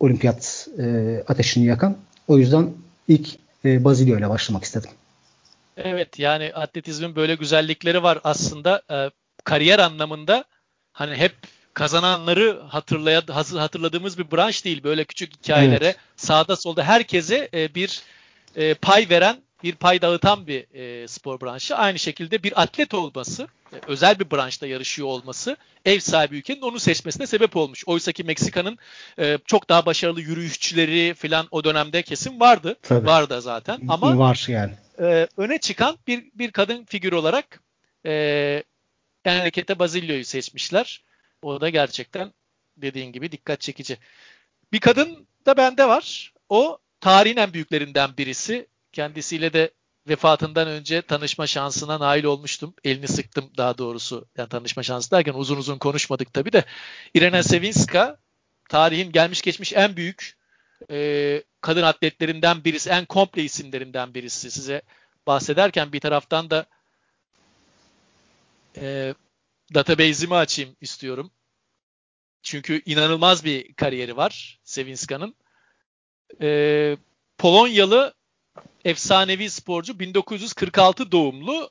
[0.00, 1.96] olimpiyat e, ateşini yakan.
[2.28, 2.70] O yüzden
[3.08, 3.28] ilk
[3.64, 4.90] e, Bazilio ile başlamak istedim.
[5.76, 8.82] Evet yani atletizmin böyle güzellikleri var aslında.
[8.90, 9.10] E,
[9.44, 10.44] kariyer anlamında
[10.92, 11.32] hani hep
[11.78, 13.22] kazananları hatırlaya,
[13.58, 14.84] hatırladığımız bir branş değil.
[14.84, 15.96] Böyle küçük hikayelere evet.
[16.16, 18.02] sağda solda herkese e, bir
[18.56, 21.76] e, pay veren bir pay dağıtan bir e, spor branşı.
[21.76, 26.78] Aynı şekilde bir atlet olması, e, özel bir branşta yarışıyor olması ev sahibi ülkenin onu
[26.78, 27.84] seçmesine sebep olmuş.
[27.86, 28.78] Oysa ki Meksika'nın
[29.18, 32.76] e, çok daha başarılı yürüyüşçüleri falan o dönemde kesin vardı.
[32.82, 33.06] Tabii.
[33.06, 33.80] Vardı zaten.
[33.88, 34.72] Ama var yani.
[35.00, 37.60] E, öne çıkan bir bir kadın figür olarak
[38.06, 38.62] e,
[39.24, 41.07] Enriqueta Basilio'yu seçmişler.
[41.42, 42.32] O da gerçekten
[42.76, 43.98] dediğin gibi dikkat çekici.
[44.72, 46.32] Bir kadın da bende var.
[46.48, 48.66] O tarihin en büyüklerinden birisi.
[48.92, 49.70] Kendisiyle de
[50.08, 52.74] vefatından önce tanışma şansına nail olmuştum.
[52.84, 54.28] Elini sıktım daha doğrusu.
[54.36, 56.64] Yani tanışma şansı derken uzun uzun konuşmadık tabii de.
[57.14, 58.18] Irena Sevinska
[58.68, 60.36] tarihin gelmiş geçmiş en büyük
[60.90, 64.50] e, kadın atletlerinden birisi, en komple isimlerinden birisi.
[64.50, 64.82] Size
[65.26, 66.66] bahsederken bir taraftan da
[68.76, 69.14] e,
[69.74, 71.30] database'imi açayım istiyorum.
[72.42, 75.34] Çünkü inanılmaz bir kariyeri var Sevinska'nın.
[76.42, 76.96] E,
[77.38, 78.14] Polonyalı
[78.84, 81.70] efsanevi sporcu 1946 doğumlu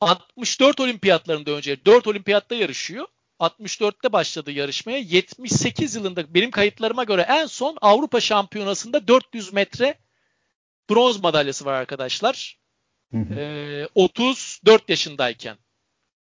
[0.00, 3.06] 64 olimpiyatlarında önce 4 olimpiyatta yarışıyor.
[3.40, 4.98] 64'te başladı yarışmaya.
[4.98, 9.98] 78 yılında benim kayıtlarıma göre en son Avrupa Şampiyonası'nda 400 metre
[10.90, 12.58] bronz madalyası var arkadaşlar.
[13.14, 15.56] Ee, 34 yaşındayken.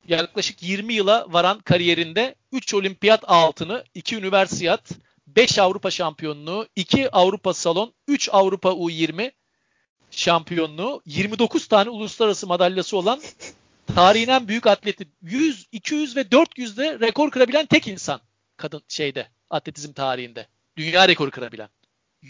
[0.08, 4.92] Yaklaşık 20 yıla varan kariyerinde 3 olimpiyat altını, 2 üniversiyat,
[5.28, 9.32] 5 Avrupa şampiyonluğu, 2 Avrupa salon, 3 Avrupa U20
[10.12, 13.22] şampiyonluğu, 29 tane uluslararası madalyası olan
[13.96, 18.22] tarihin en büyük atleti 100, 200 ve 400'de rekor kırabilen tek insan
[18.58, 20.48] kadın şeyde atletizm tarihinde.
[20.78, 21.70] Dünya rekoru kırabilen.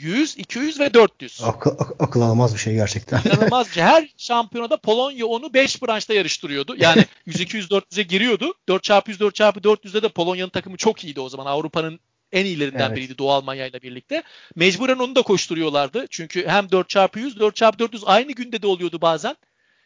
[0.02, 1.42] 100, 200 ve 400.
[1.44, 3.22] Akıl, ak- akıl almaz bir şey gerçekten.
[3.26, 3.68] İnanılmaz.
[3.78, 6.76] Her şampiyonada Polonya onu 5 branşta yarıştırıyordu.
[6.78, 8.54] Yani 100, 200, 400'e giriyordu.
[8.68, 11.46] 4x100, 4x400'de de Polonya'nın takımı çok iyiydi o zaman.
[11.46, 12.00] Avrupa'nın
[12.32, 12.98] en iyilerinden evet.
[12.98, 14.24] biriydi Doğu Almanya ile birlikte.
[14.56, 16.06] Mecburen onu da koşturuyorlardı.
[16.10, 19.36] Çünkü hem 4x100, 4x400 aynı günde de oluyordu bazen.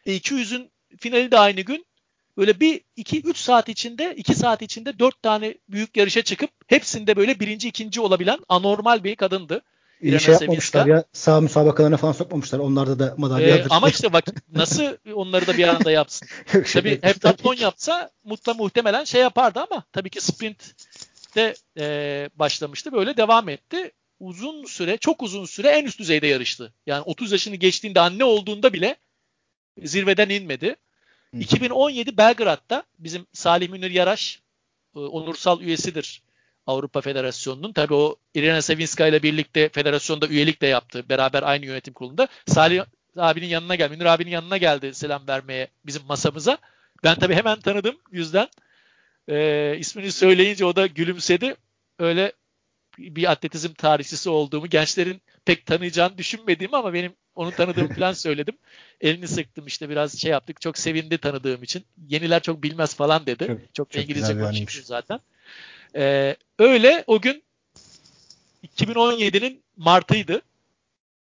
[0.06, 0.70] E 200'ün
[1.00, 1.86] finali de aynı gün.
[2.36, 7.40] Böyle bir 2-3 saat içinde 2 saat içinde 4 tane büyük yarışa çıkıp hepsinde böyle
[7.40, 9.62] birinci ikinci olabilen anormal bir kadındı.
[10.02, 11.04] İyi şey yapmamışlar ya.
[11.12, 12.58] Sağ müsabakalarına falan sokmamışlar.
[12.58, 14.84] Onlarda da madalya ee, Ama işte bak nasıl
[15.14, 16.28] onları da bir anda yapsın.
[16.52, 20.74] tabii şey heptatlon yapsa mutla muhtemelen şey yapardı ama tabii ki sprint
[21.36, 22.92] de e, başlamıştı.
[22.92, 23.92] Böyle devam etti.
[24.20, 26.72] Uzun süre, çok uzun süre en üst düzeyde yarıştı.
[26.86, 28.96] Yani 30 yaşını geçtiğinde anne olduğunda bile
[29.82, 30.76] zirveden inmedi.
[31.34, 31.38] Hı.
[31.38, 34.40] 2017 Belgrad'da bizim Salih Münir Yaraş
[34.96, 36.22] e, onursal üyesidir
[36.66, 37.72] Avrupa Federasyonu'nun.
[37.72, 41.08] Tabii o Irina Sevinska ile birlikte federasyonda üyelik de yaptı.
[41.08, 42.28] Beraber aynı yönetim kurulunda.
[42.46, 42.84] Salih
[43.16, 43.92] abinin yanına geldi.
[43.92, 46.58] Münir abinin yanına geldi selam vermeye bizim masamıza.
[47.04, 48.48] Ben tabii hemen tanıdım yüzden.
[49.28, 51.54] E, ismini söyleyince o da gülümsedi.
[51.98, 52.32] Öyle
[52.98, 58.58] bir atletizm tarihçisi olduğumu, gençlerin pek tanıyacağını düşünmediğimi ama benim onu tanıdığımı falan söyledim.
[59.00, 60.60] Elini sıktım işte biraz şey yaptık.
[60.60, 61.84] Çok sevindi tanıdığım için.
[62.08, 63.46] Yeniler çok bilmez falan dedi.
[63.46, 65.20] Çok, çok, çok İngilizce konuşuyor zaten.
[65.96, 67.42] Ee, öyle o gün
[68.76, 70.42] 2017'nin Mart'ıydı.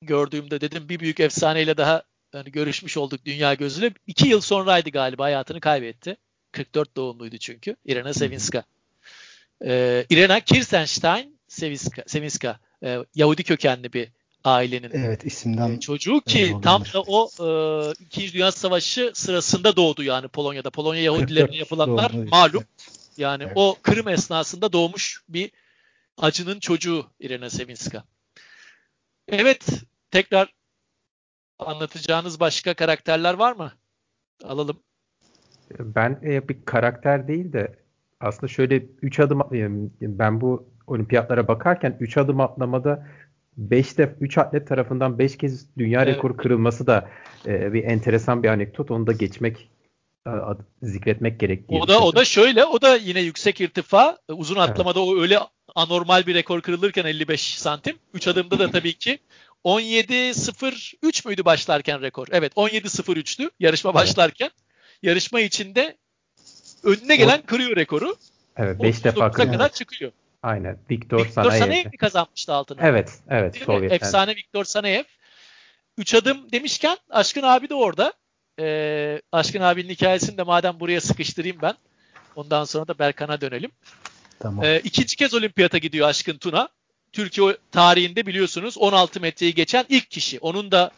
[0.01, 2.03] Gördüğümde dedim bir büyük efsaneyle daha
[2.33, 3.91] yani görüşmüş olduk dünya gözüyle.
[4.07, 6.17] İki yıl sonraydı galiba hayatını kaybetti.
[6.51, 7.75] 44 doğumluydu çünkü.
[7.85, 8.63] Irena Sevinska.
[9.65, 14.07] Ee, Irena Kirstenstein Sevinska, Sevinska e, Yahudi kökenli bir
[14.43, 17.47] ailenin evet, isimden e, çocuğu ki tam da o e,
[18.05, 20.69] İkinci Dünya Savaşı sırasında doğdu yani Polonya'da.
[20.69, 22.63] Polonya Yahudilerine yapılanlar malum.
[23.17, 23.53] Yani evet.
[23.55, 25.51] o Kırım esnasında doğmuş bir
[26.17, 28.03] acının çocuğu Irena Sevinska.
[29.27, 30.53] Evet, tekrar
[31.59, 33.71] anlatacağınız başka karakterler var mı?
[34.43, 34.79] Alalım.
[35.79, 37.75] Ben e, bir karakter değil de
[38.19, 39.41] aslında şöyle 3 adım
[40.01, 43.07] ben bu olimpiyatlara bakarken 3 adım atlamada
[43.57, 46.15] 5 def 3 atlet tarafından 5 kez dünya evet.
[46.15, 47.09] rekoru kırılması da
[47.45, 48.91] e, bir enteresan bir anekdot.
[48.91, 49.69] Onu da geçmek
[50.83, 55.09] zikretmek gerek O da o da şöyle o da yine yüksek irtifa uzun atlamada evet.
[55.09, 55.39] o öyle
[55.75, 57.97] anormal bir rekor kırılırken 55 santim.
[58.13, 59.19] 3 adımda da tabii ki
[59.65, 62.27] 17.03 müydü başlarken rekor?
[62.31, 64.45] Evet 17.03'tü yarışma başlarken.
[64.45, 65.03] Evet.
[65.03, 65.97] Yarışma içinde
[66.83, 68.15] önüne gelen kırıyor rekoru.
[68.57, 69.53] Evet 5 defa kırıyor.
[69.53, 70.11] kadar çıkıyor.
[70.43, 70.77] Aynen.
[70.89, 71.59] Viktor, Viktor Sanayev.
[71.59, 72.77] Sanayev mi kazanmıştı altını?
[72.81, 73.19] Evet.
[73.29, 73.55] Evet.
[73.65, 73.95] Sovyetler.
[73.95, 75.03] Efsane Viktor Sanayev.
[75.97, 78.13] 3 adım demişken Aşkın abi de orada.
[78.61, 81.73] Ee, Aşkın abinin hikayesini de madem buraya sıkıştırayım ben.
[82.35, 83.71] Ondan sonra da Berkan'a dönelim.
[84.39, 84.65] Tamam.
[84.65, 86.69] Ee, ikinci kez olimpiyata gidiyor Aşkın Tuna.
[87.11, 90.39] Türkiye tarihinde biliyorsunuz 16 metreyi geçen ilk kişi.
[90.39, 90.91] Onun da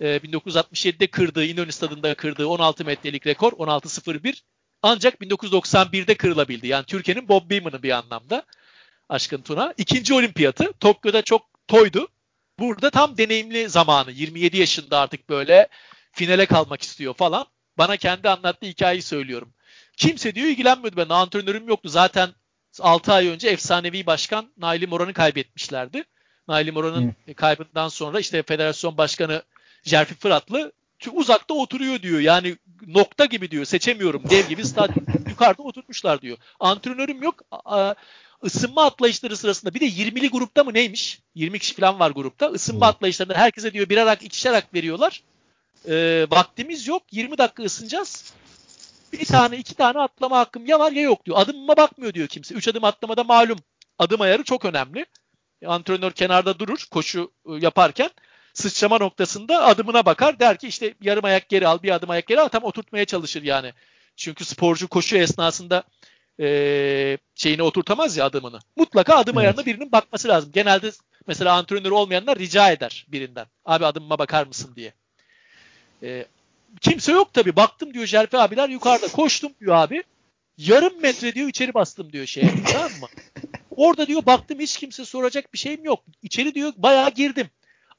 [0.00, 4.42] e, 1967'de kırdığı, İnönü Stadı'nda kırdığı 16 metrelik rekor 16.01
[4.82, 6.66] ancak 1991'de kırılabildi.
[6.66, 8.42] Yani Türkiye'nin Bob Beeman'ı bir anlamda
[9.08, 9.74] Aşkın Tuna.
[9.76, 12.08] İkinci olimpiyatı Tokyo'da çok toydu.
[12.58, 14.12] Burada tam deneyimli zamanı.
[14.12, 15.68] 27 yaşında artık böyle
[16.12, 17.46] finale kalmak istiyor falan.
[17.78, 19.52] Bana kendi anlattığı hikayeyi söylüyorum.
[19.96, 21.08] Kimse diyor ilgilenmiyordu ben.
[21.08, 21.88] Antrenörüm yoktu.
[21.88, 22.30] Zaten
[22.80, 26.04] 6 ay önce efsanevi başkan Naili Moran'ı kaybetmişlerdi.
[26.48, 27.34] Naili Moran'ın hmm.
[27.34, 29.42] kaybından sonra işte federasyon başkanı
[29.84, 30.72] Jerfi Fıratlı
[31.12, 32.20] uzakta oturuyor diyor.
[32.20, 33.64] Yani nokta gibi diyor.
[33.64, 34.22] Seçemiyorum.
[34.30, 36.38] Dev gibi stadyum yukarıda oturmuşlar diyor.
[36.60, 37.42] Antrenörüm yok.
[38.42, 41.20] Isınma atlayışları sırasında bir de 20'li grupta mı neymiş?
[41.34, 42.50] 20 kişi falan var grupta.
[42.54, 45.22] Isınma atlayışlarında herkese diyor birer ak ikişer ak veriyorlar.
[45.88, 47.02] Ee, vaktimiz yok.
[47.10, 48.32] 20 dakika ısınacağız.
[49.12, 51.36] Bir tane iki tane atlama hakkım ya var ya yok diyor.
[51.40, 52.54] Adımıma bakmıyor diyor kimse.
[52.54, 53.58] Üç adım atlamada malum
[53.98, 55.06] adım ayarı çok önemli.
[55.66, 58.10] Antrenör kenarda durur koşu e, yaparken
[58.54, 62.40] sıçrama noktasında adımına bakar der ki işte yarım ayak geri al bir adım ayak geri
[62.40, 63.72] al tam oturtmaya çalışır yani.
[64.16, 65.82] Çünkü sporcu koşu esnasında
[66.40, 68.58] e, şeyini oturtamaz ya adımını.
[68.76, 69.44] Mutlaka adım evet.
[69.44, 70.52] ayarına birinin bakması lazım.
[70.52, 70.92] Genelde
[71.26, 73.46] mesela antrenör olmayanlar rica eder birinden.
[73.64, 74.92] Abi adımıma bakar mısın diye.
[76.02, 76.26] E,
[76.80, 77.56] kimse yok tabii.
[77.56, 79.08] Baktım diyor Jerfi abiler yukarıda.
[79.08, 80.02] Koştum diyor abi.
[80.58, 82.50] Yarım metre diyor içeri bastım diyor şeye.
[82.72, 83.06] tamam mı?
[83.76, 86.04] Orada diyor baktım hiç kimse soracak bir şeyim yok.
[86.22, 87.50] İçeri diyor bayağı girdim.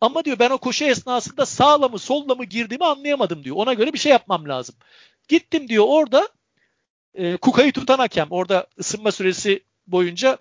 [0.01, 3.55] Ama diyor ben o koşu esnasında sağla mı solla mı girdiğimi anlayamadım diyor.
[3.55, 4.75] Ona göre bir şey yapmam lazım.
[5.27, 6.29] Gittim diyor orada
[7.13, 10.37] e, Kuka'yı tutan hakem orada ısınma süresi boyunca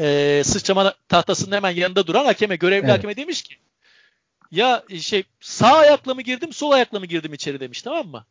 [0.00, 2.98] e, sıçrama tahtasının hemen yanında duran hakeme görevli evet.
[2.98, 3.56] hakeme demiş ki
[4.50, 8.26] ya şey sağ ayakla mı girdim sol ayakla mı girdim içeri demiş tamam mı?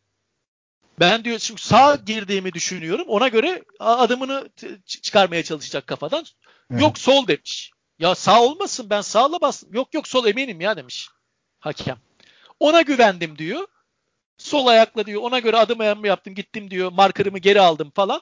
[1.00, 3.06] Ben diyor çünkü sağ girdiğimi düşünüyorum.
[3.08, 4.50] Ona göre adımını
[4.86, 6.26] çıkarmaya çalışacak kafadan.
[6.72, 6.82] Evet.
[6.82, 7.72] Yok sol demiş.
[8.00, 9.74] Ya sağ olmasın ben sağla bastım.
[9.74, 11.10] Yok yok sol eminim ya demiş
[11.60, 11.98] hakem.
[12.60, 13.68] Ona güvendim diyor.
[14.38, 18.22] Sol ayakla diyor ona göre adım ayağımı yaptım gittim diyor markerımı geri aldım falan.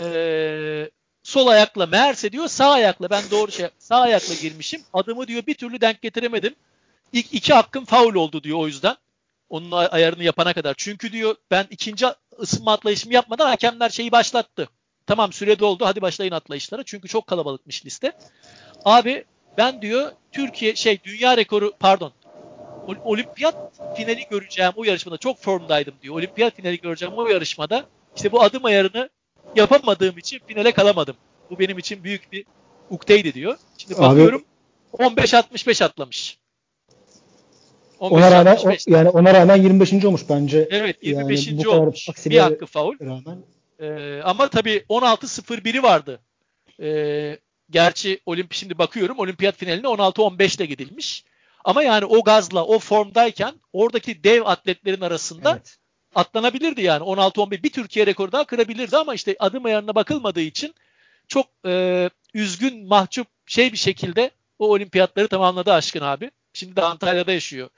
[0.00, 0.90] Ee,
[1.22, 4.82] sol ayakla meğerse diyor sağ ayakla ben doğru şey sağ ayakla girmişim.
[4.92, 6.54] Adımı diyor bir türlü denk getiremedim.
[7.12, 8.96] İlk iki hakkım faul oldu diyor o yüzden.
[9.50, 10.74] Onun ayarını yapana kadar.
[10.76, 12.06] Çünkü diyor ben ikinci
[12.40, 14.68] ısınma atlayışımı yapmadan hakemler şeyi başlattı.
[15.06, 16.82] Tamam süre doldu hadi başlayın atlayışlara.
[16.82, 18.12] Çünkü çok kalabalıkmış liste.
[18.84, 19.24] Abi
[19.58, 22.12] ben diyor Türkiye şey dünya rekoru pardon
[23.04, 23.56] olimpiyat
[23.96, 26.14] finali göreceğim o yarışmada çok formdaydım diyor.
[26.14, 29.10] Olimpiyat finali göreceğim o yarışmada işte bu adım ayarını
[29.56, 31.16] yapamadığım için finale kalamadım.
[31.50, 32.44] Bu benim için büyük bir
[32.90, 33.58] ukteydi diyor.
[33.78, 34.44] Şimdi bakıyorum
[34.92, 36.38] 15-65 atlamış.
[38.00, 40.04] Ona rağmen o, yani ona rağmen 25.
[40.04, 40.68] olmuş bence.
[40.70, 41.46] Evet 25.
[41.46, 42.08] Yani olmuş.
[42.26, 42.94] Bir hakkı faul.
[43.00, 43.38] Rağmen.
[43.80, 46.20] Ee, ama tabii 16-0-1'i vardı.
[46.82, 47.38] Ee,
[47.70, 51.24] gerçi olimpi şimdi bakıyorum olimpiyat finaline 16-15 ile gidilmiş.
[51.64, 55.76] Ama yani o gazla, o formdayken oradaki dev atletlerin arasında evet.
[56.14, 57.02] atlanabilirdi yani.
[57.02, 60.74] 16-11 bir Türkiye rekoru daha kırabilirdi ama işte adım ayarına bakılmadığı için
[61.28, 66.30] çok e, üzgün, mahcup şey bir şekilde o olimpiyatları tamamladı Aşkın abi.
[66.58, 67.68] Şimdi de Antalya'da yaşıyor.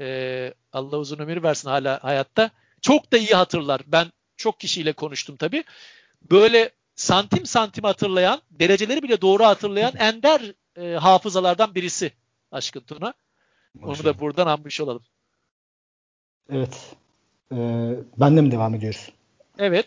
[0.00, 2.50] E, Allah uzun ömür versin hala hayatta.
[2.80, 3.80] Çok da iyi hatırlar.
[3.86, 5.64] Ben çok kişiyle konuştum tabii.
[6.30, 12.12] Böyle santim santim hatırlayan, dereceleri bile doğru hatırlayan ender e, hafızalardan birisi
[12.52, 13.14] Aşkın Tuna.
[13.82, 15.02] Onu da buradan anmış olalım.
[16.50, 16.94] Evet.
[17.52, 17.56] Ee,
[18.16, 19.08] ben de mi devam ediyoruz?
[19.58, 19.86] Evet.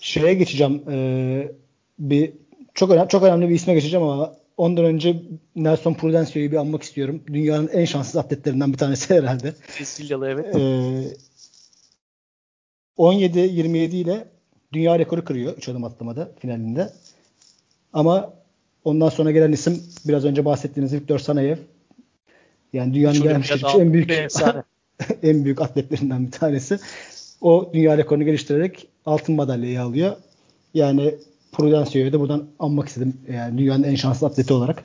[0.00, 0.84] Şeye geçeceğim.
[0.90, 1.52] Ee,
[1.98, 2.32] bir
[2.74, 5.22] çok önemli çok önemli bir isme geçeceğim ama ondan önce
[5.56, 7.22] Nelson Prudencio'yu bir anmak istiyorum.
[7.26, 9.54] Dünyanın en şanssız atletlerinden bir tanesi herhalde.
[9.68, 10.56] Sicilyalı evet.
[10.56, 11.16] Ee,
[12.98, 14.28] 17-27 ile
[14.72, 16.92] dünya rekoru kırıyor 3 adım atlamada finalinde.
[17.92, 18.32] Ama
[18.84, 21.56] ondan sonra gelen isim biraz önce bahsettiğiniz Viktor Sanayev
[22.72, 24.12] yani dünyanın gelmiş en büyük
[25.22, 26.78] en büyük atletlerinden bir tanesi.
[27.40, 30.16] O dünya rekorunu geliştirerek altın madalyayı alıyor.
[30.74, 31.14] Yani
[31.52, 33.20] Prudencio'yu da buradan anmak istedim.
[33.32, 34.84] Yani dünyanın en şanslı atleti olarak.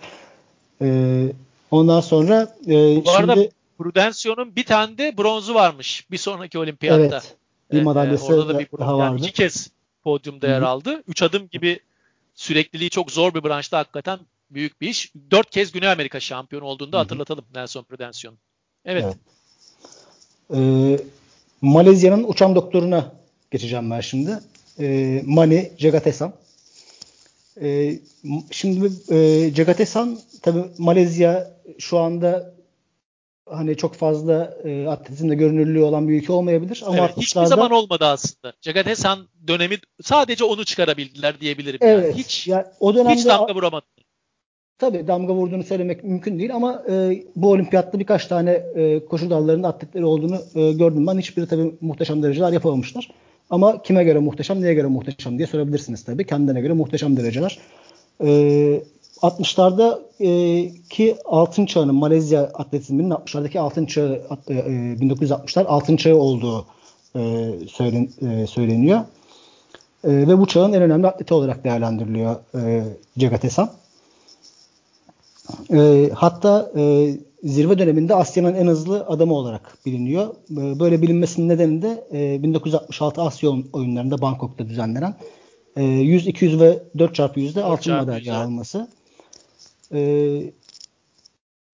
[0.81, 1.27] Ee,
[1.71, 7.03] ondan sonra e, Bu arada şimdi, Prudencio'nun bir tane de bronzu varmış bir sonraki olimpiyatta.
[7.03, 7.35] Evet.
[7.71, 9.15] Bir madalyası ee, orada da bir daha vardı.
[9.15, 9.69] Yani iki kez
[10.03, 11.03] podyumda yer aldı.
[11.07, 11.79] Üç adım gibi
[12.35, 14.19] sürekliliği çok zor bir branşta hakikaten
[14.51, 15.13] büyük bir iş.
[15.31, 18.31] Dört kez Güney Amerika şampiyonu olduğunu da hatırlatalım Nelson Prudencio.
[18.85, 19.05] Evet.
[19.05, 19.17] evet.
[20.53, 20.99] Ee,
[21.61, 23.11] Malezya'nın uçan doktoruna
[23.51, 24.39] geçeceğim ben şimdi.
[24.79, 26.33] Ee, Mani Jagatesan.
[27.61, 27.99] Ee,
[28.51, 32.53] şimdi e, Jagatesan tabi Malezya şu anda
[33.49, 38.05] hani çok fazla e, atletizmde görünürlüğü olan bir ülke olmayabilir ama evet, hiçbir zaman olmadı
[38.05, 38.53] aslında.
[38.61, 41.79] Jagatesan dönemi sadece onu çıkarabildiler diyebilirim.
[41.81, 42.05] Evet.
[42.05, 42.17] Yani.
[42.17, 43.85] Hiç ya, o dönemde hiç damga vuramadı.
[44.77, 49.67] Tabii damga vurduğunu söylemek mümkün değil ama e, bu olimpiyatta birkaç tane e, koşu dallarında
[49.67, 51.17] atletleri olduğunu e, gördüm ben.
[51.17, 53.09] Hiçbiri tabii muhteşem dereceler yapamamışlar.
[53.51, 56.25] Ama kime göre muhteşem, neye göre muhteşem diye sorabilirsiniz tabii.
[56.25, 57.59] Kendine göre muhteşem dereceler.
[58.23, 58.29] E,
[59.21, 60.29] 60'larda e,
[60.89, 66.65] ki altın çağının Malezya atletizminin 60'lardaki altın çağı e, 1960'lar altın çağı olduğu
[67.15, 68.99] e, söylen, e, söyleniyor.
[70.03, 72.83] E, ve bu çağın en önemli atleti olarak değerlendiriliyor e,
[73.17, 73.69] Cegatesan.
[75.73, 80.35] E, hatta e, zirve döneminde Asya'nın en hızlı adamı olarak biliniyor.
[80.51, 85.15] E, böyle bilinmesinin nedeni de e, 1966 Asya oyunlarında Bangkok'ta düzenlenen
[85.75, 88.87] e, 100, 200 ve 4 çarpı 100'de altın madalya alması.
[89.93, 90.53] E,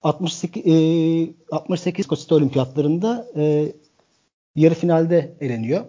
[0.03, 3.71] 68, e, 68 Kosit Olimpiyatlarında e,
[4.55, 5.85] yarı finalde eleniyor.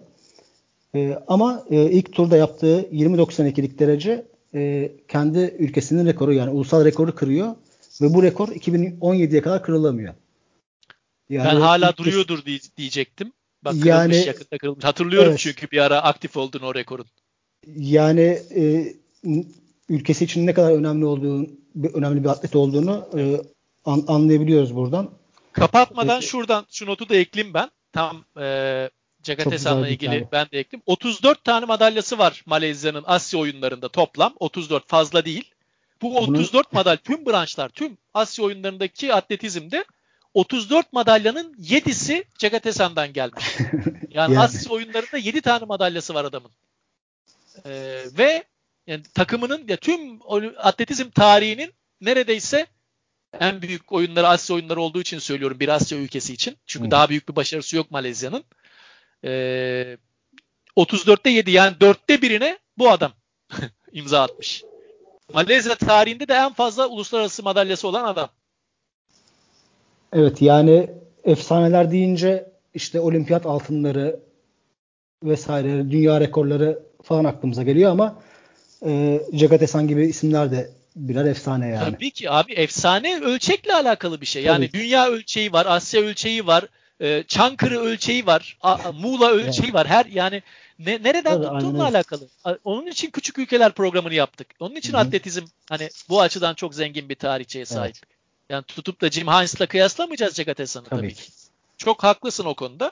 [0.95, 4.25] E, ama e, ilk turda yaptığı 20.92'lik derece
[4.55, 7.55] e, kendi ülkesinin rekoru yani ulusal rekoru kırıyor
[8.01, 10.13] ve bu rekor 2017'ye kadar kırılamıyor.
[11.29, 12.45] Yani ben hala duruyordur
[12.77, 13.31] diyecektim.
[13.63, 14.83] Bak kırılmış yani, yakında kırılmış.
[14.83, 15.39] Hatırlıyorum evet.
[15.39, 17.05] çünkü bir ara aktif oldun o rekorun.
[17.75, 18.93] Yani e,
[19.89, 21.47] ülkesi için ne kadar önemli olduğunu,
[21.93, 23.41] önemli bir atlet olduğunu e,
[23.85, 25.09] an, anlayabiliyoruz buradan.
[25.53, 27.69] Kapatmadan şuradan şu notu da ekleyeyim ben.
[27.93, 28.89] Tam e,
[29.89, 30.27] ilgili tane.
[30.31, 30.83] ben de ekleyeyim.
[30.85, 34.33] 34 tane madalyası var Malezya'nın Asya oyunlarında toplam.
[34.39, 35.51] 34 fazla değil.
[36.01, 36.79] Bu 34 Bunu...
[36.79, 39.85] madalya tüm branşlar, tüm Asya oyunlarındaki atletizmde
[40.33, 43.45] 34 madalyanın 7'si Jagatesan'dan gelmiş.
[44.11, 46.51] Yani, yani Asya oyunlarında 7 tane madalyası var adamın.
[47.65, 48.43] Ee, ve
[48.87, 50.19] yani takımının ya tüm
[50.57, 52.67] atletizm tarihinin neredeyse
[53.39, 56.57] en büyük oyunları Asya oyunları olduğu için söylüyorum bir Asya ülkesi için.
[56.65, 56.91] Çünkü hmm.
[56.91, 58.43] daha büyük bir başarısı yok Malezya'nın.
[59.23, 59.97] Ee,
[60.77, 63.11] 34'te 7 yani 4'te birine bu adam
[63.91, 64.63] imza atmış.
[65.33, 68.29] Malezya tarihinde de en fazla uluslararası madalyası olan adam.
[70.13, 70.89] Evet yani
[71.23, 74.19] efsaneler deyince işte olimpiyat altınları
[75.23, 78.21] vesaire dünya rekorları falan aklımıza geliyor ama
[78.85, 81.93] e, Jagatesan gibi isimler de birer efsane yani.
[81.93, 84.43] Tabii ki abi efsane ölçekle alakalı bir şey.
[84.43, 84.79] Yani Tabii.
[84.79, 86.65] dünya ölçeği var, Asya ölçeği var,
[86.99, 89.73] e, Çankırı ölçeği var, A, Muğla ölçeği evet.
[89.73, 89.87] var.
[89.87, 90.43] Her yani
[90.79, 92.27] ne, nereden Tabii, tuttuğunla alakalı.
[92.63, 94.47] Onun için küçük ülkeler programını yaptık.
[94.59, 95.01] Onun için Hı-hı.
[95.01, 97.95] atletizm hani bu açıdan çok zengin bir tarihçeye sahip.
[97.95, 98.19] Evet.
[98.49, 101.23] Yani tutup da Jim Hines'la kıyaslamayacağız Jagatesan'ı tabii, tabii ki.
[101.77, 102.91] Çok haklısın o konuda.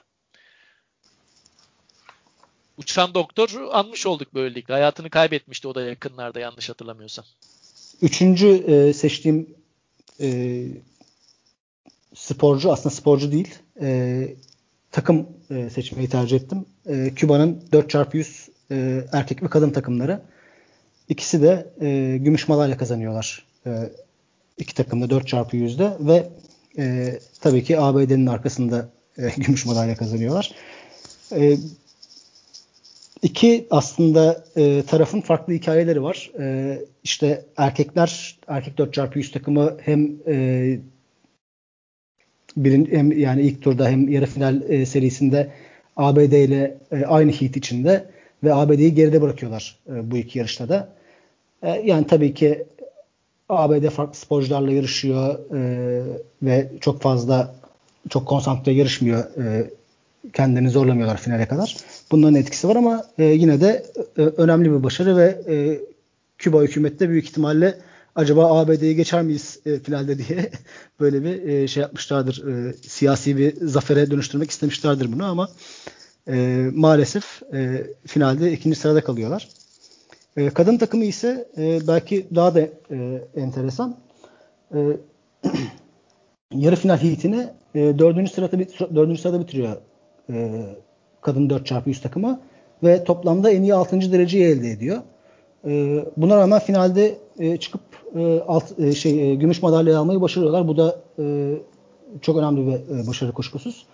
[2.77, 4.73] Uçan doktor anmış olduk böylelikle.
[4.73, 7.25] Hayatını kaybetmişti o da yakınlarda yanlış hatırlamıyorsam.
[8.01, 9.55] Üçüncü e, seçtiğim
[10.21, 10.63] e,
[12.15, 13.55] sporcu aslında sporcu değil.
[13.81, 14.35] E,
[14.97, 16.65] takım e, seçmeyi tercih ettim.
[16.85, 20.21] E, Küba'nın 4x100 e, erkek ve kadın takımları.
[21.09, 23.45] İkisi de e, gümüş madalya kazanıyorlar.
[23.65, 23.71] E,
[24.57, 26.29] iki takımda 4x100'de ve
[26.77, 30.51] e, tabii ki ABD'nin arkasında e, gümüş madalya kazanıyorlar.
[31.31, 31.57] E,
[33.21, 36.31] iki aslında e, tarafın farklı hikayeleri var.
[36.39, 40.79] E, işte erkekler, erkek 4x100 takımı hem e,
[42.57, 45.51] birin, hem yani ilk turda hem yarı final e, serisinde
[45.97, 48.05] ABD ile e, aynı heat içinde
[48.43, 50.89] ve ABD'yi geride bırakıyorlar e, bu iki yarışta da.
[51.63, 52.65] E, yani tabii ki
[53.49, 56.01] ABD farklı sporcularla yarışıyor e,
[56.43, 57.55] ve çok fazla
[58.09, 59.23] çok konsantre yarışmıyor.
[59.43, 59.69] E,
[60.33, 61.77] kendini zorlamıyorlar finale kadar.
[62.11, 63.85] Bunların etkisi var ama e, yine de
[64.17, 65.79] e, önemli bir başarı ve e,
[66.37, 67.77] Küba hükümeti de büyük ihtimalle
[68.17, 70.51] acaba ABD'yi geçer miyiz e, finalde diye
[70.99, 72.47] böyle bir e, şey yapmışlardır.
[72.47, 75.49] E, siyasi bir zafere dönüştürmek istemişlerdir bunu ama
[76.27, 79.47] e, maalesef e, finalde ikinci sırada kalıyorlar.
[80.37, 82.59] E, kadın takımı ise e, belki daha da
[82.91, 83.97] e, enteresan.
[84.73, 84.77] E,
[86.51, 88.59] yarı final heatini e, dördüncü sırada
[88.95, 89.77] dördüncü sırada bitiriyor
[90.29, 90.65] e,
[91.21, 92.39] kadın 4x100 takımı
[92.83, 94.11] ve toplamda en iyi 6.
[94.11, 95.01] dereceyi elde ediyor.
[95.67, 97.81] E, buna rağmen finalde e, çıkıp
[98.15, 100.67] e, alt, e, şey e, gümüş madalya almayı başarıyorlar.
[100.67, 101.53] Bu da e,
[102.21, 103.85] çok önemli bir e, başarı kuşkusuz.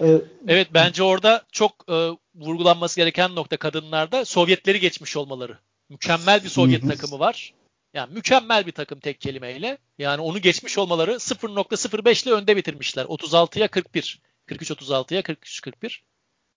[0.00, 5.58] E, evet bence orada çok e, vurgulanması gereken nokta kadınlarda Sovyetleri geçmiş olmaları.
[5.88, 6.90] Mükemmel bir Sovyet hı hı.
[6.90, 7.54] takımı var.
[7.94, 9.78] Yani mükemmel bir takım tek kelimeyle.
[9.98, 13.04] Yani onu geçmiş olmaları 0.05 ile önde bitirmişler.
[13.04, 14.20] 36'ya 41.
[14.48, 16.00] 43-36'ya 43-41.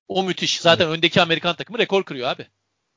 [0.07, 0.59] O müthiş.
[0.59, 0.97] Zaten evet.
[0.97, 2.45] öndeki Amerikan takımı rekor kırıyor abi.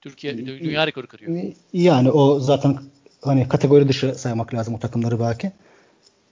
[0.01, 1.53] Türkiye dünya rekoru kırıyor.
[1.73, 2.79] Yani o zaten
[3.23, 5.53] hani kategori dışı saymak lazım o takımları belki.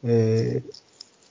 [0.05, 0.63] Ee,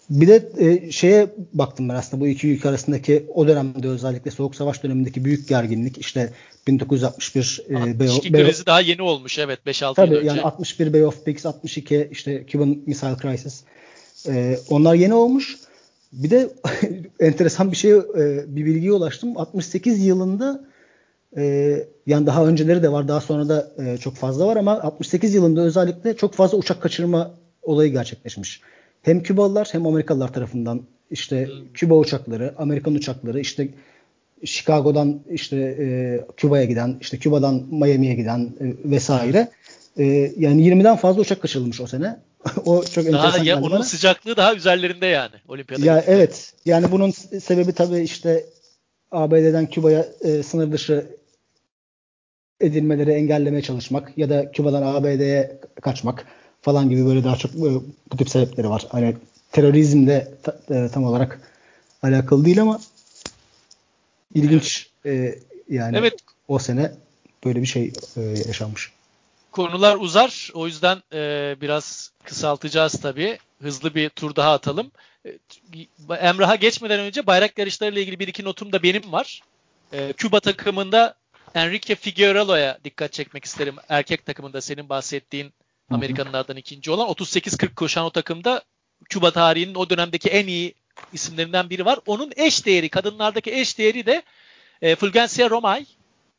[0.10, 4.55] bir de e, şeye baktım ben aslında bu iki ülke arasındaki o dönemde özellikle Soğuk
[4.55, 6.34] Savaş dönemindeki büyük gerginlik işte
[6.68, 10.28] 1961 e, Bay, krizi daha yeni olmuş evet 5-6 yıl önce.
[10.28, 13.64] yani 61 Bay of Pigs 62 işte Cuban Missile Crisis
[14.28, 15.58] e, onlar yeni olmuş.
[16.14, 16.49] Bir de
[17.20, 19.38] enteresan bir şey e, bir bilgiye ulaştım.
[19.38, 20.68] 68 yılında
[21.38, 25.34] e, yani daha önceleri de var daha sonra da e, çok fazla var ama 68
[25.34, 28.61] yılında özellikle çok fazla uçak kaçırma olayı gerçekleşmiş.
[29.01, 31.49] Hem Kübalılar hem Amerikalılar tarafından işte.
[31.73, 33.69] Küba uçakları, Amerikan uçakları işte
[34.45, 35.86] Chicago'dan işte e,
[36.38, 39.49] Küba'ya giden, işte Küba'dan Miami'ye giden e, vesaire.
[39.97, 40.03] E,
[40.38, 42.19] yani 20'den fazla uçak kaçırılmış o sene.
[42.65, 43.84] o çok daha ya, Onun bana.
[43.84, 45.86] sıcaklığı daha üzerlerinde yani olimpiyada.
[45.86, 46.53] Ya evet.
[46.65, 48.45] Yani bunun sebebi tabii işte
[49.11, 51.05] ABD'den Küba'ya e, sınır dışı
[52.62, 56.26] edilmeleri engellemeye çalışmak ya da Küba'dan ABD'ye kaçmak
[56.62, 58.88] falan gibi böyle daha çok bu tip sebepleri var.
[58.89, 59.16] Hani
[59.51, 60.28] terörizmle
[60.70, 61.39] e, tam olarak
[62.03, 62.80] alakalı değil ama
[64.34, 65.38] ilginç evet.
[65.70, 66.14] e, yani evet.
[66.47, 66.91] o sene
[67.45, 68.91] böyle bir şey e, yaşanmış.
[69.51, 70.51] konular uzar.
[70.53, 73.38] O yüzden e, biraz kısaltacağız tabii.
[73.62, 74.91] Hızlı bir tur daha atalım.
[75.26, 75.38] E,
[76.20, 79.41] Emrah'a geçmeden önce bayrak yarışlarıyla ilgili bir iki notum da benim var.
[79.93, 81.16] E, Küba takımında
[81.58, 83.76] Enrique Figueroa'ya dikkat çekmek isterim.
[83.89, 85.53] Erkek takımında senin bahsettiğin
[85.89, 88.64] Amerikanlardan ikinci olan 38-40 koşan o takımda
[89.10, 90.76] Küba tarihinin o dönemdeki en iyi
[91.14, 91.99] isimlerinden biri var.
[92.05, 94.24] Onun eş değeri, kadınlardaki eş değeri de
[94.82, 95.86] e, Fulgencia Romay.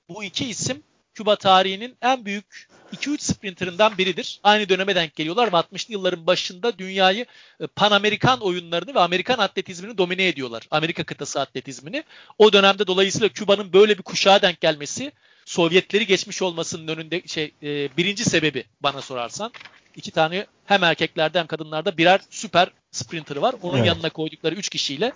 [0.08, 0.82] Bu iki isim
[1.14, 4.40] Küba tarihinin en büyük 2-3 sprinterından biridir.
[4.42, 7.26] Aynı döneme denk geliyorlar ve 60'lı yılların başında dünyayı
[7.60, 10.68] e, Pan Amerikan oyunlarını ve Amerikan atletizmini domine ediyorlar.
[10.70, 12.04] Amerika kıtası atletizmini.
[12.38, 15.12] O dönemde dolayısıyla Küba'nın böyle bir kuşağa denk gelmesi
[15.44, 19.52] Sovyetleri geçmiş olmasının önünde şey e, birinci sebebi bana sorarsan.
[19.96, 23.54] iki tane hem erkeklerde hem kadınlarda birer süper sprinter'ı var.
[23.62, 23.86] Onun evet.
[23.86, 25.12] yanına koydukları 3 kişiyle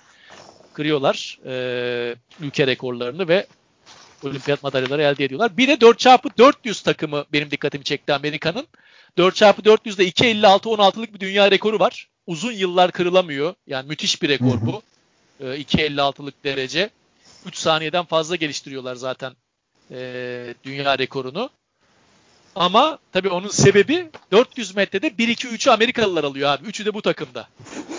[0.73, 3.47] kırıyorlar e, ülke rekorlarını ve
[4.25, 5.57] olimpiyat madalyaları elde ediyorlar.
[5.57, 8.67] Bir de 4x400 takımı benim dikkatimi çekti Amerika'nın.
[9.19, 12.09] 4x400'de 2.56 16'lık bir dünya rekoru var.
[12.27, 13.55] Uzun yıllar kırılamıyor.
[13.67, 14.83] Yani müthiş bir rekor bu.
[15.41, 16.91] E, 2.56'lık derece.
[17.47, 19.33] 3 saniyeden fazla geliştiriyorlar zaten
[19.91, 21.51] e, dünya rekorunu.
[22.55, 26.67] Ama tabii onun sebebi 400 metrede 1-2-3'ü Amerikalılar alıyor abi.
[26.67, 27.49] Üçü de bu takımda.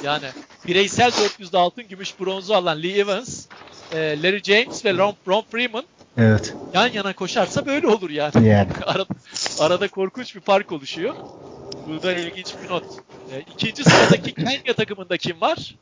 [0.03, 0.25] Yani
[0.67, 3.45] bireysel 400'de altın, gümüş, bronzu alan Lee Evans,
[3.91, 5.83] e, Larry James ve Ron, Ron Freeman
[6.17, 6.53] Evet.
[6.73, 8.47] yan yana koşarsa böyle olur yani.
[8.47, 8.67] yani.
[8.85, 9.05] arada,
[9.59, 11.13] arada korkunç bir fark oluşuyor.
[11.87, 12.83] Bu da ilginç bir not.
[13.31, 15.75] E, ikinci sıradaki Kenya takımında kim var?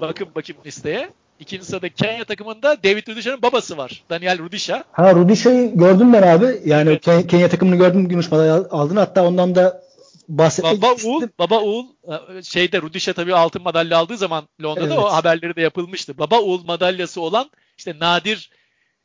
[0.00, 1.10] Bakın bakayım listeye.
[1.40, 4.04] İkinci sırada Kenya takımında David Rudisha'nın babası var.
[4.10, 4.84] Daniel Rudisha.
[4.92, 6.60] Ha Rudisha'yı gördüm ben abi.
[6.64, 7.04] Yani evet.
[7.04, 8.96] Kenya, Kenya takımını gördüm gümüş madalya aldın.
[8.96, 9.82] Hatta ondan da
[10.28, 11.14] bahsetmek baba istedim.
[11.14, 14.98] Uğul, baba Uğul e, şeyde Rudisha tabii altın madalya aldığı zaman Londra'da evet.
[14.98, 16.18] o haberleri de yapılmıştı.
[16.18, 18.50] Baba Uğul madalyası olan işte nadir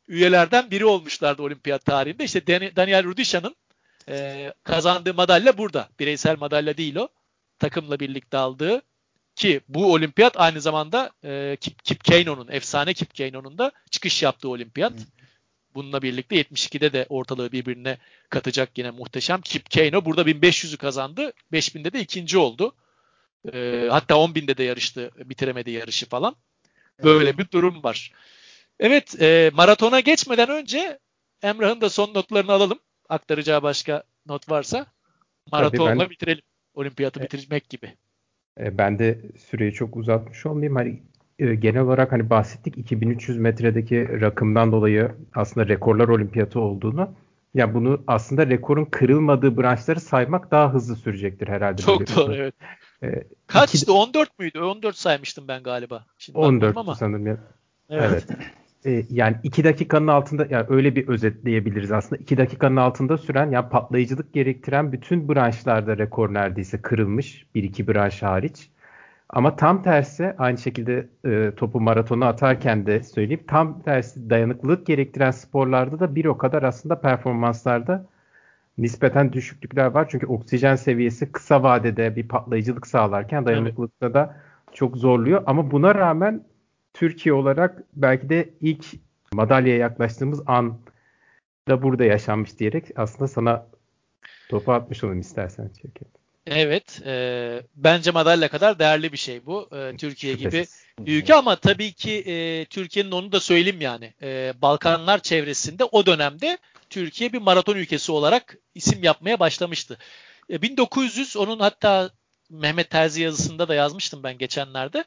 [0.08, 2.24] üyelerden biri olmuşlardı olimpiyat tarihinde.
[2.24, 2.46] İşte
[2.76, 3.56] Daniel Rudisha'nın
[4.08, 5.88] e, kazandığı madalya burada.
[6.00, 7.08] Bireysel madalya değil o.
[7.58, 8.82] Takımla birlikte aldığı
[9.34, 14.48] ki bu olimpiyat aynı zamanda e, Kip, Kip Keino'nun, efsane Kip Keino'nun da çıkış yaptığı
[14.48, 14.92] olimpiyat.
[15.74, 17.98] Bununla birlikte 72'de de ortalığı birbirine
[18.30, 19.40] katacak yine muhteşem.
[19.40, 21.32] Kip Keino burada 1500'ü kazandı.
[21.52, 22.74] 5000'de de ikinci oldu.
[23.52, 25.10] E, hatta 10.000'de de yarıştı.
[25.16, 26.36] Bitiremedi yarışı falan.
[27.04, 28.12] Böyle bir durum var.
[28.80, 30.98] Evet e, maratona geçmeden önce
[31.42, 32.78] Emrah'ın da son notlarını alalım.
[33.08, 34.86] Aktaracağı başka not varsa
[35.52, 36.10] maratonla ben...
[36.10, 36.42] bitirelim.
[36.74, 37.94] Olimpiyatı e, bitirmek gibi.
[38.60, 40.76] E, ben de süreyi çok uzatmış olmayayım.
[40.76, 41.02] Hani
[41.38, 47.14] e, genel olarak hani bahsettik 2300 metredeki rakımdan dolayı aslında rekorlar olimpiyatı olduğunu.
[47.54, 51.82] Ya bunu aslında rekorun kırılmadığı branşları saymak daha hızlı sürecektir herhalde.
[51.82, 52.54] Çok doğru evet.
[53.02, 53.76] Ee, Kaçtı?
[53.76, 53.92] Iki...
[53.92, 54.60] 14 müydü?
[54.60, 56.06] 14 saymıştım ben galiba.
[56.18, 56.94] Şimdi 14 ama.
[56.94, 57.26] sanırım.
[57.26, 57.38] Ya.
[57.90, 58.26] Evet.
[58.28, 58.38] evet.
[58.86, 62.22] Ee, yani 2 dakikanın altında yani öyle bir özetleyebiliriz aslında.
[62.22, 67.46] 2 dakikanın altında süren yani patlayıcılık gerektiren bütün branşlarda rekor neredeyse kırılmış.
[67.54, 68.70] 1-2 branş hariç.
[69.30, 75.30] Ama tam tersi aynı şekilde e, topu maratona atarken de söyleyeyim tam tersi dayanıklılık gerektiren
[75.30, 78.06] sporlarda da bir o kadar aslında performanslarda
[78.78, 80.08] nispeten düşüklükler var.
[80.10, 84.36] Çünkü oksijen seviyesi kısa vadede bir patlayıcılık sağlarken dayanıklılıkta da
[84.72, 85.42] çok zorluyor.
[85.46, 86.44] Ama buna rağmen
[86.96, 88.86] Türkiye olarak belki de ilk
[89.32, 90.78] madalyaya yaklaştığımız an
[91.68, 93.66] da burada yaşanmış diyerek aslında sana
[94.48, 96.08] topu atmış olayım istersen Şevket.
[96.46, 97.02] Evet.
[97.06, 99.68] E, bence madalya kadar değerli bir şey bu.
[99.72, 100.66] E, Türkiye gibi
[101.06, 104.14] ülke ama tabii ki e, Türkiye'nin onu da söyleyeyim yani.
[104.22, 106.58] E, Balkanlar çevresinde o dönemde
[106.90, 109.98] Türkiye bir maraton ülkesi olarak isim yapmaya başlamıştı.
[110.50, 112.10] E, 1900 onun hatta
[112.50, 115.04] Mehmet Terzi yazısında da yazmıştım ben geçenlerde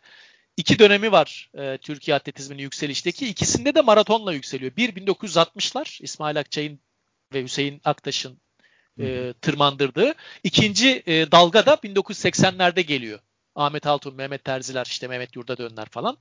[0.59, 3.27] iki dönemi var e, Türkiye atletizminin yükselişteki.
[3.27, 4.71] İkisinde de maratonla yükseliyor.
[4.77, 6.79] Bir 1960'lar İsmail Akçay'ın
[7.33, 8.37] ve Hüseyin Aktaş'ın
[8.99, 10.13] e, tırmandırdığı.
[10.43, 13.19] İkinci e, dalga da 1980'lerde geliyor.
[13.55, 16.17] Ahmet Altun, Mehmet Terziler, işte Mehmet Yurda Dönler falan.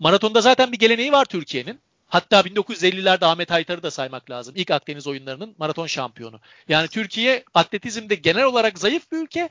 [0.00, 1.80] Maratonda zaten bir geleneği var Türkiye'nin.
[2.06, 4.54] Hatta 1950'lerde Ahmet Haytar'ı da saymak lazım.
[4.56, 6.40] İlk Akdeniz oyunlarının maraton şampiyonu.
[6.68, 9.48] Yani Türkiye atletizmde genel olarak zayıf bir ülke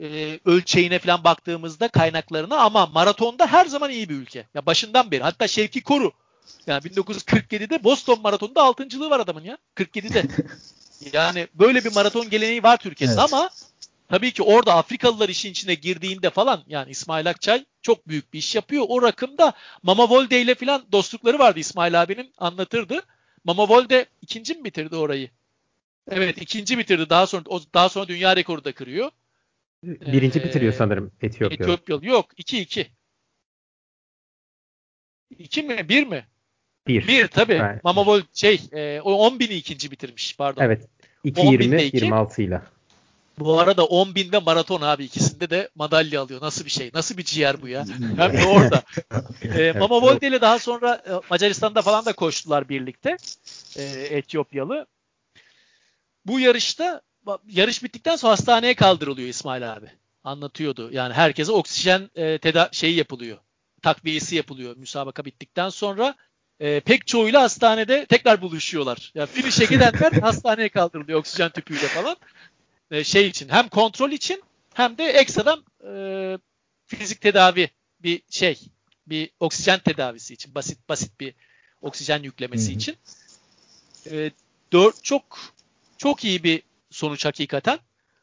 [0.00, 4.46] e, ölçeğine falan baktığımızda kaynaklarına ama maratonda her zaman iyi bir ülke.
[4.54, 5.22] Ya başından beri.
[5.22, 6.12] Hatta Şevki Koru
[6.66, 9.58] yani 1947'de Boston maratonunda altıncılığı var adamın ya.
[9.76, 10.24] 47'de.
[11.12, 13.32] yani böyle bir maraton geleneği var Türkiye'de evet.
[13.32, 13.50] ama
[14.08, 18.54] tabii ki orada Afrikalılar işin içine girdiğinde falan yani İsmail Akçay çok büyük bir iş
[18.54, 18.84] yapıyor.
[18.88, 23.02] O rakımda Mama Volde ile falan dostlukları vardı İsmail abinin anlatırdı.
[23.44, 25.30] Mama Volde ikinci mi bitirdi orayı?
[26.10, 27.10] Evet ikinci bitirdi.
[27.10, 29.10] Daha sonra o daha sonra dünya rekoru da kırıyor.
[29.82, 31.54] Birinci ee, bitiriyor sanırım Etiyopya.
[31.54, 32.86] Etiyopya yok 2-2.
[35.38, 35.88] 2 mi?
[35.88, 36.26] 1 mi?
[36.86, 37.08] 1.
[37.08, 37.52] 1 tabii.
[37.52, 37.84] Evet.
[37.84, 40.62] Mamavol şey e, o 10 bini ikinci bitirmiş pardon.
[40.62, 40.88] Evet.
[41.24, 42.62] 2.20-26 ile.
[43.38, 46.40] Bu arada 10 bin ve maraton abi ikisinde de madalya alıyor.
[46.40, 46.90] Nasıl bir şey?
[46.94, 47.84] Nasıl bir ciğer bu ya?
[48.16, 48.82] Hem de orada.
[49.58, 53.16] e, Mama Volde ile daha sonra e, Macaristan'da falan da koştular birlikte.
[53.76, 54.86] E, Etiyopyalı.
[56.26, 57.02] Bu yarışta
[57.48, 59.86] yarış bittikten sonra hastaneye kaldırılıyor İsmail abi.
[60.24, 60.90] Anlatıyordu.
[60.92, 63.38] Yani herkese oksijen e, teda şeyi yapılıyor.
[63.82, 66.14] Takviyesi yapılıyor müsabaka bittikten sonra.
[66.60, 69.12] E, pek çoğuyla hastanede tekrar buluşuyorlar.
[69.14, 72.16] Yani finish'e gidenler hastaneye kaldırılıyor oksijen tüpüyle falan.
[72.90, 74.42] E, şey için hem kontrol için
[74.74, 75.92] hem de ekstradan e,
[76.86, 78.60] fizik tedavi bir şey
[79.06, 81.34] bir oksijen tedavisi için basit basit bir
[81.82, 82.76] oksijen yüklemesi Hı-hı.
[82.76, 82.96] için
[84.10, 84.30] e,
[84.72, 85.38] dört çok
[85.98, 87.78] çok iyi bir sonuç hakikaten.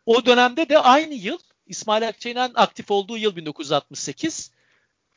[0.05, 4.51] O dönemde de aynı yıl İsmail Akçay'ın aktif olduğu yıl 1968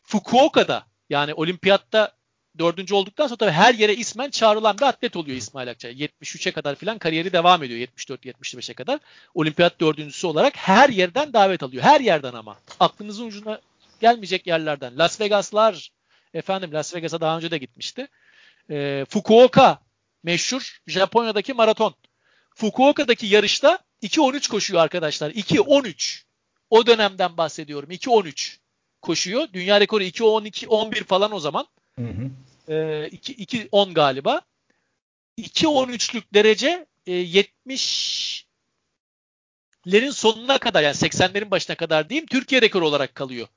[0.02, 2.12] Fukuoka'da yani olimpiyatta
[2.58, 5.92] dördüncü olduktan sonra tabii her yere ismen çağrılan bir atlet oluyor İsmail Akçay.
[5.92, 7.88] 73'e kadar filan kariyeri devam ediyor.
[7.88, 9.00] 74-75'e kadar.
[9.34, 11.82] Olimpiyat dördüncüsü olarak her yerden davet alıyor.
[11.82, 12.58] Her yerden ama.
[12.80, 13.60] Aklınızın ucuna
[14.00, 14.98] gelmeyecek yerlerden.
[14.98, 15.90] Las Vegas'lar
[16.34, 18.08] efendim Las Vegas'a daha önce de gitmişti.
[18.70, 19.78] E, Fukuoka
[20.22, 21.94] meşhur Japonya'daki maraton.
[22.60, 25.30] Fukuoka'daki yarışta 2.13 koşuyor arkadaşlar.
[25.30, 26.22] 2.13.
[26.70, 27.90] O dönemden bahsediyorum.
[27.90, 28.56] 2.13
[29.02, 29.48] koşuyor.
[29.52, 31.66] Dünya rekoru 2.12 11 falan o zaman.
[31.96, 32.30] Hı hı.
[32.68, 32.74] E,
[33.08, 34.40] 2.10 galiba.
[35.38, 43.48] 2.13'lük derece e, 70'lerin sonuna kadar yani 80'lerin başına kadar diyeyim Türkiye rekoru olarak kalıyor.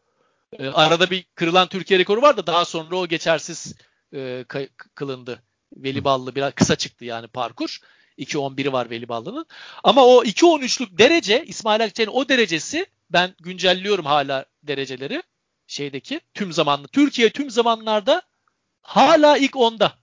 [0.59, 3.75] E, arada bir kırılan Türkiye rekoru var da daha sonra o geçersiz
[4.13, 4.45] e,
[4.95, 5.43] kılındı.
[5.75, 7.79] Veli Ballı biraz kısa çıktı yani parkur.
[8.20, 9.45] 2.11'i var Veli Ballı'nın.
[9.84, 15.24] Ama o 2.13'lük derece İsmail Akçay'ın o derecesi ben güncelliyorum hala dereceleri
[15.68, 16.88] şeydeki tüm zamanlı.
[16.88, 18.22] Türkiye tüm zamanlarda
[18.82, 19.93] hala ilk 10'da.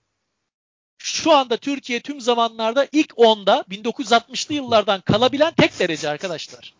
[0.97, 6.73] Şu anda Türkiye tüm zamanlarda ilk 10'da 1960'lı yıllardan kalabilen tek derece arkadaşlar.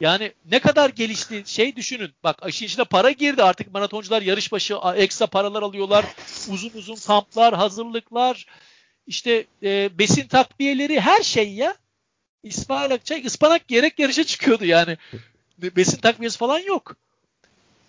[0.00, 2.12] Yani ne kadar gelişti şey düşünün.
[2.24, 6.04] Bak işin içine para girdi artık maratoncular yarış başı ekstra paralar alıyorlar.
[6.48, 8.46] Uzun uzun kamplar, hazırlıklar,
[9.08, 11.76] işte e, besin takviyeleri her şey ya.
[12.42, 14.96] İsmail Akçay ıspanak gerek yarışa çıkıyordu yani.
[15.58, 16.96] Besin takviyesi falan yok.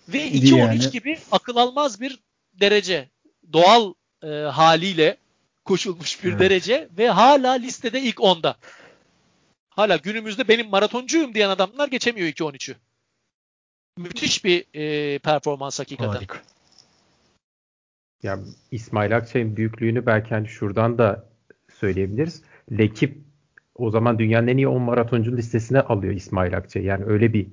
[0.08, 0.90] Ve 2-13 yani.
[0.90, 2.18] gibi akıl almaz bir
[2.52, 3.08] derece.
[3.52, 5.16] Doğal e, haliyle
[5.64, 6.40] koşulmuş bir evet.
[6.40, 8.56] derece ve hala listede ilk 10'da.
[9.70, 12.74] Hala günümüzde benim maratoncuyum diyen adamlar geçemiyor 2-13'ü.
[13.96, 16.12] Müthiş bir e, performans hakikaten.
[16.12, 16.42] Harika.
[18.22, 18.38] Ya
[18.70, 21.24] İsmail Akçay'ın büyüklüğünü belki hani şuradan da
[21.74, 22.42] söyleyebiliriz.
[22.72, 23.18] Lekip
[23.74, 26.84] o zaman dünyanın en iyi 10 maratoncu listesine alıyor İsmail Akçay.
[26.84, 27.46] Yani öyle bir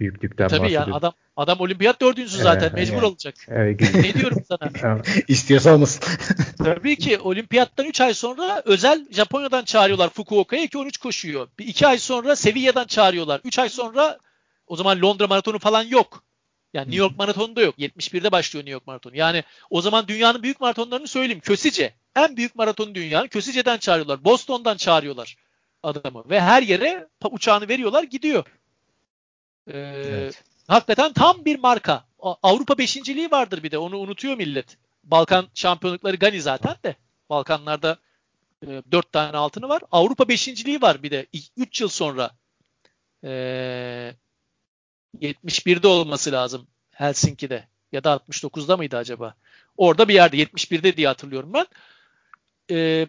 [0.00, 0.86] büyüklükten Tabii bahsediyor.
[0.86, 2.66] yani adam adam olimpiyat dördüncüsü zaten.
[2.66, 3.04] Evet, mecbur evet.
[3.04, 3.34] olacak.
[3.48, 5.02] Evet, ne diyorum sana?
[5.28, 6.04] İstiyorsa olmasın.
[6.58, 11.48] Tabii ki olimpiyattan 3 ay sonra özel Japonya'dan çağırıyorlar Fukuoka'ya 2-13 koşuyor.
[11.58, 13.40] Bir 2 ay sonra Sevilla'dan çağırıyorlar.
[13.44, 14.18] 3 ay sonra
[14.66, 16.22] o zaman Londra maratonu falan yok.
[16.76, 17.78] Yani New York maratonu da yok.
[17.78, 19.16] 71'de başlıyor New York maratonu.
[19.16, 21.40] Yani o zaman dünyanın büyük maratonlarını söyleyeyim.
[21.40, 21.94] Kösice.
[22.16, 24.24] En büyük maratonu dünyanın Kösice'den çağırıyorlar.
[24.24, 25.36] Boston'dan çağırıyorlar
[25.82, 26.24] adamı.
[26.30, 28.44] Ve her yere uçağını veriyorlar gidiyor.
[29.66, 30.44] Ee, evet.
[30.68, 32.04] Hakikaten tam bir marka.
[32.18, 33.78] Avrupa beşinciliği vardır bir de.
[33.78, 34.76] Onu unutuyor millet.
[35.04, 36.96] Balkan şampiyonlukları Gani zaten de.
[37.30, 37.98] Balkanlarda
[38.66, 39.82] e, 4 tane altını var.
[39.92, 41.26] Avrupa beşinciliği var bir de.
[41.56, 42.30] 3 yıl sonra.
[43.24, 44.14] E,
[45.20, 49.34] 71'de olması lazım Helsinki'de ya da 69'da mıydı acaba?
[49.76, 51.66] Orada bir yerde 71'de diye hatırlıyorum ben.
[52.70, 53.06] Ee,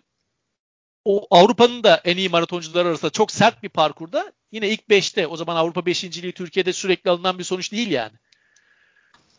[1.06, 5.38] o Avrupa'nın da en iyi maratoncuları arasında çok sert bir parkurda yine ilk 5'te o
[5.38, 8.14] zaman Avrupa 5.liği Türkiye'de sürekli alınan bir sonuç değil yani.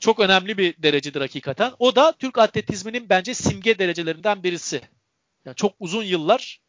[0.01, 1.73] Çok önemli bir derecedir hakikaten.
[1.79, 4.81] O da Türk atletizminin bence simge derecelerinden birisi.
[5.45, 6.61] Yani çok uzun yıllar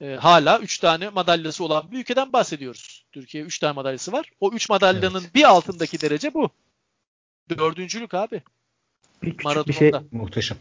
[0.00, 3.04] e, hala 3 tane madalyası olan bir ülkeden bahsediyoruz.
[3.12, 4.30] Türkiye 3 tane madalyası var.
[4.40, 5.34] O 3 madalyanın evet.
[5.34, 6.50] bir altındaki derece bu.
[7.58, 8.42] Dördüncülük abi.
[9.22, 10.56] Bir küçük bir şey muhteşem.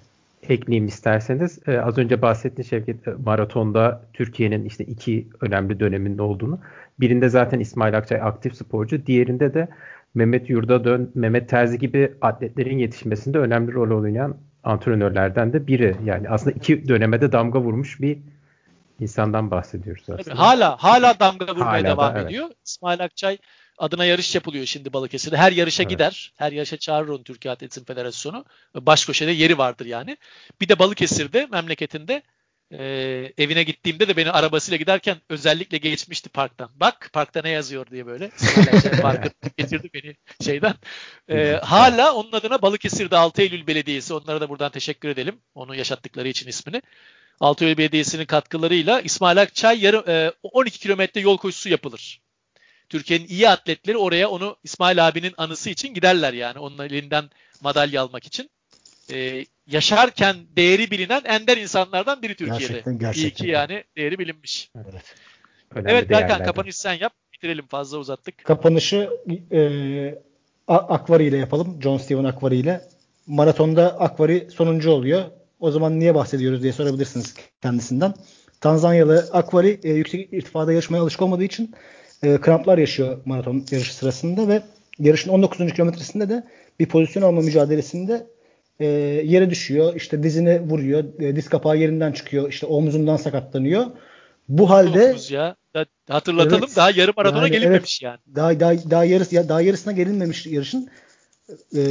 [0.50, 1.60] Ekleyeyim isterseniz.
[1.68, 6.60] Ee, az önce bahsettiğin Şevket e, maratonda Türkiye'nin işte iki önemli döneminde olduğunu.
[7.00, 9.06] Birinde zaten İsmail Akçay aktif sporcu.
[9.06, 9.68] Diğerinde de
[10.14, 15.96] Mehmet Yurdadön, Mehmet Terzi gibi atletlerin yetişmesinde önemli rol oynayan antrenörlerden de biri.
[16.06, 18.18] Yani aslında iki dönemede damga vurmuş bir
[19.00, 20.24] insandan bahsediyoruz aslında.
[20.24, 22.46] Tabii, hala hala damga vurmaya hala devam da, ediyor.
[22.48, 22.58] Evet.
[22.66, 23.38] İsmail Akçay
[23.78, 25.38] adına yarış yapılıyor şimdi Balıkesir'de.
[25.38, 25.90] Her yarışa evet.
[25.90, 26.34] gider.
[26.36, 28.46] Her yarışa çağırır onu Türkiye Atletizm Federasyonu.
[28.76, 30.18] Baş köşede yeri vardır yani.
[30.62, 32.24] Bir de Balıkesir'de memleketinde
[32.72, 32.84] e,
[33.38, 36.70] evine gittiğimde de beni arabasıyla giderken özellikle geçmişti parktan.
[36.76, 38.32] Bak parkta ne yazıyor diye böyle.
[39.02, 40.74] Parkı getirdi beni şeyden.
[41.30, 45.40] E, hala onun adına Balıkesir'de 6 Eylül Belediyesi onlara da buradan teşekkür edelim.
[45.56, 46.82] Onu yaşattıkları için ismini.
[47.42, 52.22] Altıyoğlu Belediyesi'nin katkılarıyla İsmail Akçay yarım, e, 12 kilometre yol koşusu yapılır.
[52.90, 56.60] Türkiye'nin iyi atletleri oraya onu İsmail abinin anısı için giderler yani.
[56.60, 57.30] Onun elinden
[57.62, 58.50] madalya almak için.
[59.14, 62.60] Ee, yaşarken değeri bilinen ender insanlardan biri Türkiye'de.
[62.60, 63.30] Gerçekten, gerçekten.
[63.30, 64.72] İyi ki yani değeri bilinmiş.
[64.76, 65.16] Evet.
[65.76, 67.14] Önemli evet Berkan kapanış sen yap.
[67.34, 68.44] Bitirelim fazla uzattık.
[68.44, 69.10] Kapanışı
[69.52, 70.16] e,
[70.68, 71.82] Akvari ile yapalım.
[71.82, 72.82] John Steven Akvari ile.
[73.28, 75.26] Maratonda Akvari sonuncu oluyor.
[75.62, 78.14] O zaman niye bahsediyoruz diye sorabilirsiniz kendisinden.
[78.62, 81.76] Tanzanyalı Akvari e, yüksek irtifada yarışmaya alışık olmadığı için
[82.24, 84.62] e, kramplar yaşıyor maraton yarışı sırasında ve
[85.00, 85.74] yarışın 19.
[85.74, 86.44] kilometresinde de
[86.80, 88.28] bir pozisyon alma mücadelesinde
[88.80, 88.86] e,
[89.26, 89.96] yere düşüyor.
[89.96, 91.04] İşte dizine vuruyor.
[91.20, 92.50] E, diz kapağı yerinden çıkıyor.
[92.50, 93.86] İşte omzundan sakatlanıyor.
[94.50, 95.56] Bu halde ya.
[96.10, 98.36] Hatırlatalım evet, daha yarım maratona yani, gelinmemiş evet, yani.
[98.36, 100.90] Daha daha daha yarısı daha yarısına gelinmemiş yarışın.
[101.76, 101.82] E,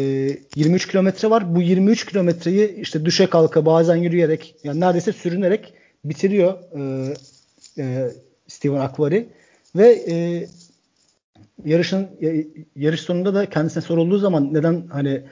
[0.57, 1.55] 23 kilometre var.
[1.55, 5.75] Bu 23 kilometreyi işte düşe kalka bazen yürüyerek yani neredeyse sürünerek
[6.05, 7.15] bitiriyor e,
[7.79, 8.11] e,
[8.49, 9.29] Steven Akvari
[9.77, 10.47] ve e,
[11.65, 12.09] yarışın
[12.77, 15.23] yarış sonunda da kendisine sorulduğu zaman neden hani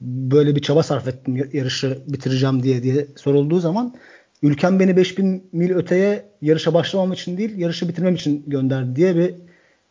[0.00, 3.94] böyle bir çaba sarf ettim yarışı bitireceğim diye diye sorulduğu zaman
[4.42, 9.34] ülkem beni 5000 mil öteye yarışa başlamam için değil yarışı bitirmem için gönderdi diye bir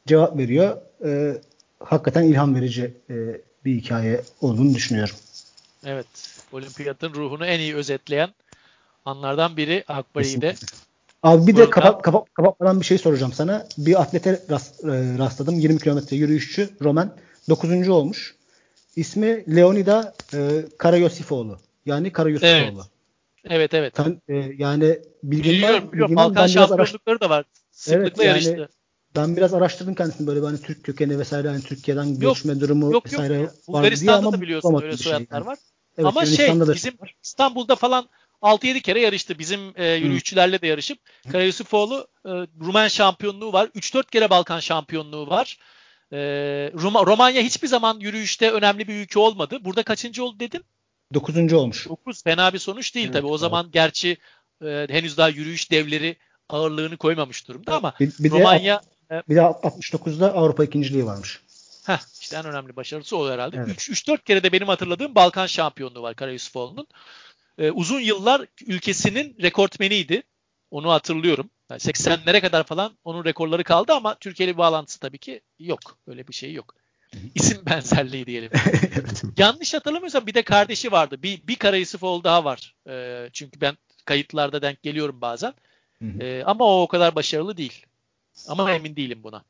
[0.05, 0.77] cevap veriyor.
[1.05, 1.33] Ee,
[1.79, 5.15] hakikaten ilham verici e, bir hikaye olduğunu düşünüyorum.
[5.85, 6.07] Evet.
[6.51, 8.29] Olimpiyatın ruhunu en iyi özetleyen
[9.05, 10.55] anlardan biri Akbari'de.
[11.23, 13.67] Abi bir de kapat, kapat, kapatmadan bir şey soracağım sana.
[13.77, 14.87] Bir atlete rast, e,
[15.17, 15.59] rastladım.
[15.59, 17.15] 20 kilometre yürüyüşçü Roman.
[17.49, 17.89] 9.
[17.89, 18.35] olmuş.
[18.95, 21.59] İsmi Leonida e, Karayosifoğlu.
[21.85, 22.81] Yani Karayosifoğlu.
[22.81, 22.93] Evet.
[23.49, 23.93] Evet evet.
[23.97, 25.91] Sen, e, yani bilgin biliyorum, var.
[25.91, 26.15] Biliyorum.
[26.15, 27.45] Balkan şampiyonlukları da var.
[27.71, 28.51] Sıklıkla evet, yarıştı.
[28.51, 28.67] Yani,
[29.15, 33.05] ben biraz araştırdım kendisini böyle hani Türk kökeni vesaire hani Türkiye'den yok, göçme durumu yok,
[33.05, 33.51] vesaire yok.
[33.67, 35.47] var diye ama da biliyorsun öyle soyadlar şey.
[35.47, 35.57] var.
[35.97, 37.15] Evet, ama şey bizim var.
[37.23, 38.09] İstanbul'da falan
[38.41, 39.39] 6-7 kere yarıştı.
[39.39, 40.99] Bizim e, yürüyüşçülerle de yarışıp.
[41.31, 42.29] Karayusufoğlu e,
[42.61, 43.65] Rumen şampiyonluğu var.
[43.65, 45.57] 3-4 kere Balkan şampiyonluğu var.
[46.11, 46.17] E,
[46.73, 49.57] Roma, Romanya hiçbir zaman yürüyüşte önemli bir ülke olmadı.
[49.61, 50.63] Burada kaçıncı oldu dedin?
[51.13, 51.53] 9.
[51.53, 51.89] olmuş.
[51.89, 53.27] 9 fena bir sonuç değil evet, tabii.
[53.27, 53.39] O evet.
[53.39, 54.17] zaman gerçi
[54.65, 56.17] e, henüz daha yürüyüş devleri
[56.49, 58.85] ağırlığını koymamış durumda ama bir, bir Romanya de,
[59.29, 61.41] bir de 69'da Avrupa ikinciliği varmış.
[61.85, 63.57] Heh, işte en önemli başarısı o herhalde.
[63.57, 63.69] Evet.
[63.69, 66.87] 3-4 kere de benim hatırladığım Balkan şampiyonluğu var Karayusufoğlu'nun
[67.57, 70.23] e, uzun yıllar ülkesinin rekortmeniydi.
[70.71, 71.49] Onu hatırlıyorum.
[71.69, 75.97] Yani 80'lere kadar falan onun rekorları kaldı ama Türkiye ile bir bağlantısı tabii ki yok.
[76.07, 76.75] Öyle bir şey yok.
[77.35, 78.51] İsim benzerliği diyelim.
[79.37, 81.23] Yanlış hatırlamıyorsam bir de kardeşi vardı.
[81.23, 82.75] Bir, bir Kara Yusufoğlu daha var.
[82.89, 85.53] E, çünkü ben kayıtlarda denk geliyorum bazen.
[86.19, 87.85] E, ama o o kadar başarılı değil.
[88.47, 89.43] Ama emin değilim buna.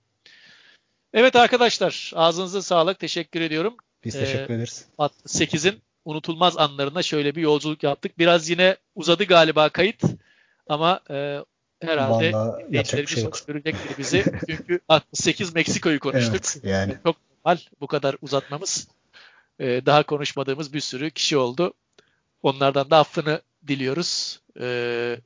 [1.13, 2.99] Evet arkadaşlar ağzınıza sağlık.
[2.99, 3.77] Teşekkür ediyorum.
[4.03, 4.85] Biz teşekkür ederiz.
[4.99, 8.19] 8'in unutulmaz anlarına şöyle bir yolculuk yaptık.
[8.19, 10.03] Biraz yine uzadı galiba kayıt
[10.67, 11.39] ama e,
[11.81, 12.33] herhalde
[12.67, 14.23] dinleyicilerimiz şey hoş görecektir bizi.
[14.49, 16.35] Çünkü 68 Meksiko'yu konuştuk.
[16.35, 16.97] Evet, yani.
[17.03, 17.15] Çok
[17.45, 18.87] normal bu kadar uzatmamız.
[19.59, 21.73] E, daha konuşmadığımız bir sürü kişi oldu.
[22.41, 24.41] Onlardan da affını diliyoruz.
[24.59, 25.17] E,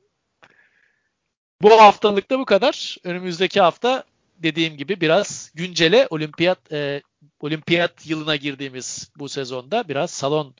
[1.62, 2.96] bu haftalıkta bu kadar.
[3.04, 4.04] Önümüzdeki hafta
[4.38, 7.02] dediğim gibi biraz güncele olimpiyat e,
[7.40, 10.54] olimpiyat yılına girdiğimiz bu sezonda biraz salon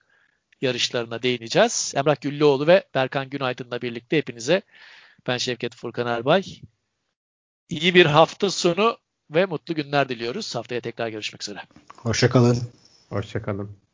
[0.61, 1.93] yarışlarına değineceğiz.
[1.97, 4.63] Emrah Güllüoğlu ve Berkan Günaydın'la birlikte hepinize
[5.27, 6.43] ben Şevket Furkan Erbay.
[7.69, 8.99] İyi bir hafta sonu
[9.31, 10.55] ve mutlu günler diliyoruz.
[10.55, 11.63] Haftaya tekrar görüşmek üzere.
[11.97, 12.59] Hoşçakalın.
[13.09, 13.88] Hoşçakalın.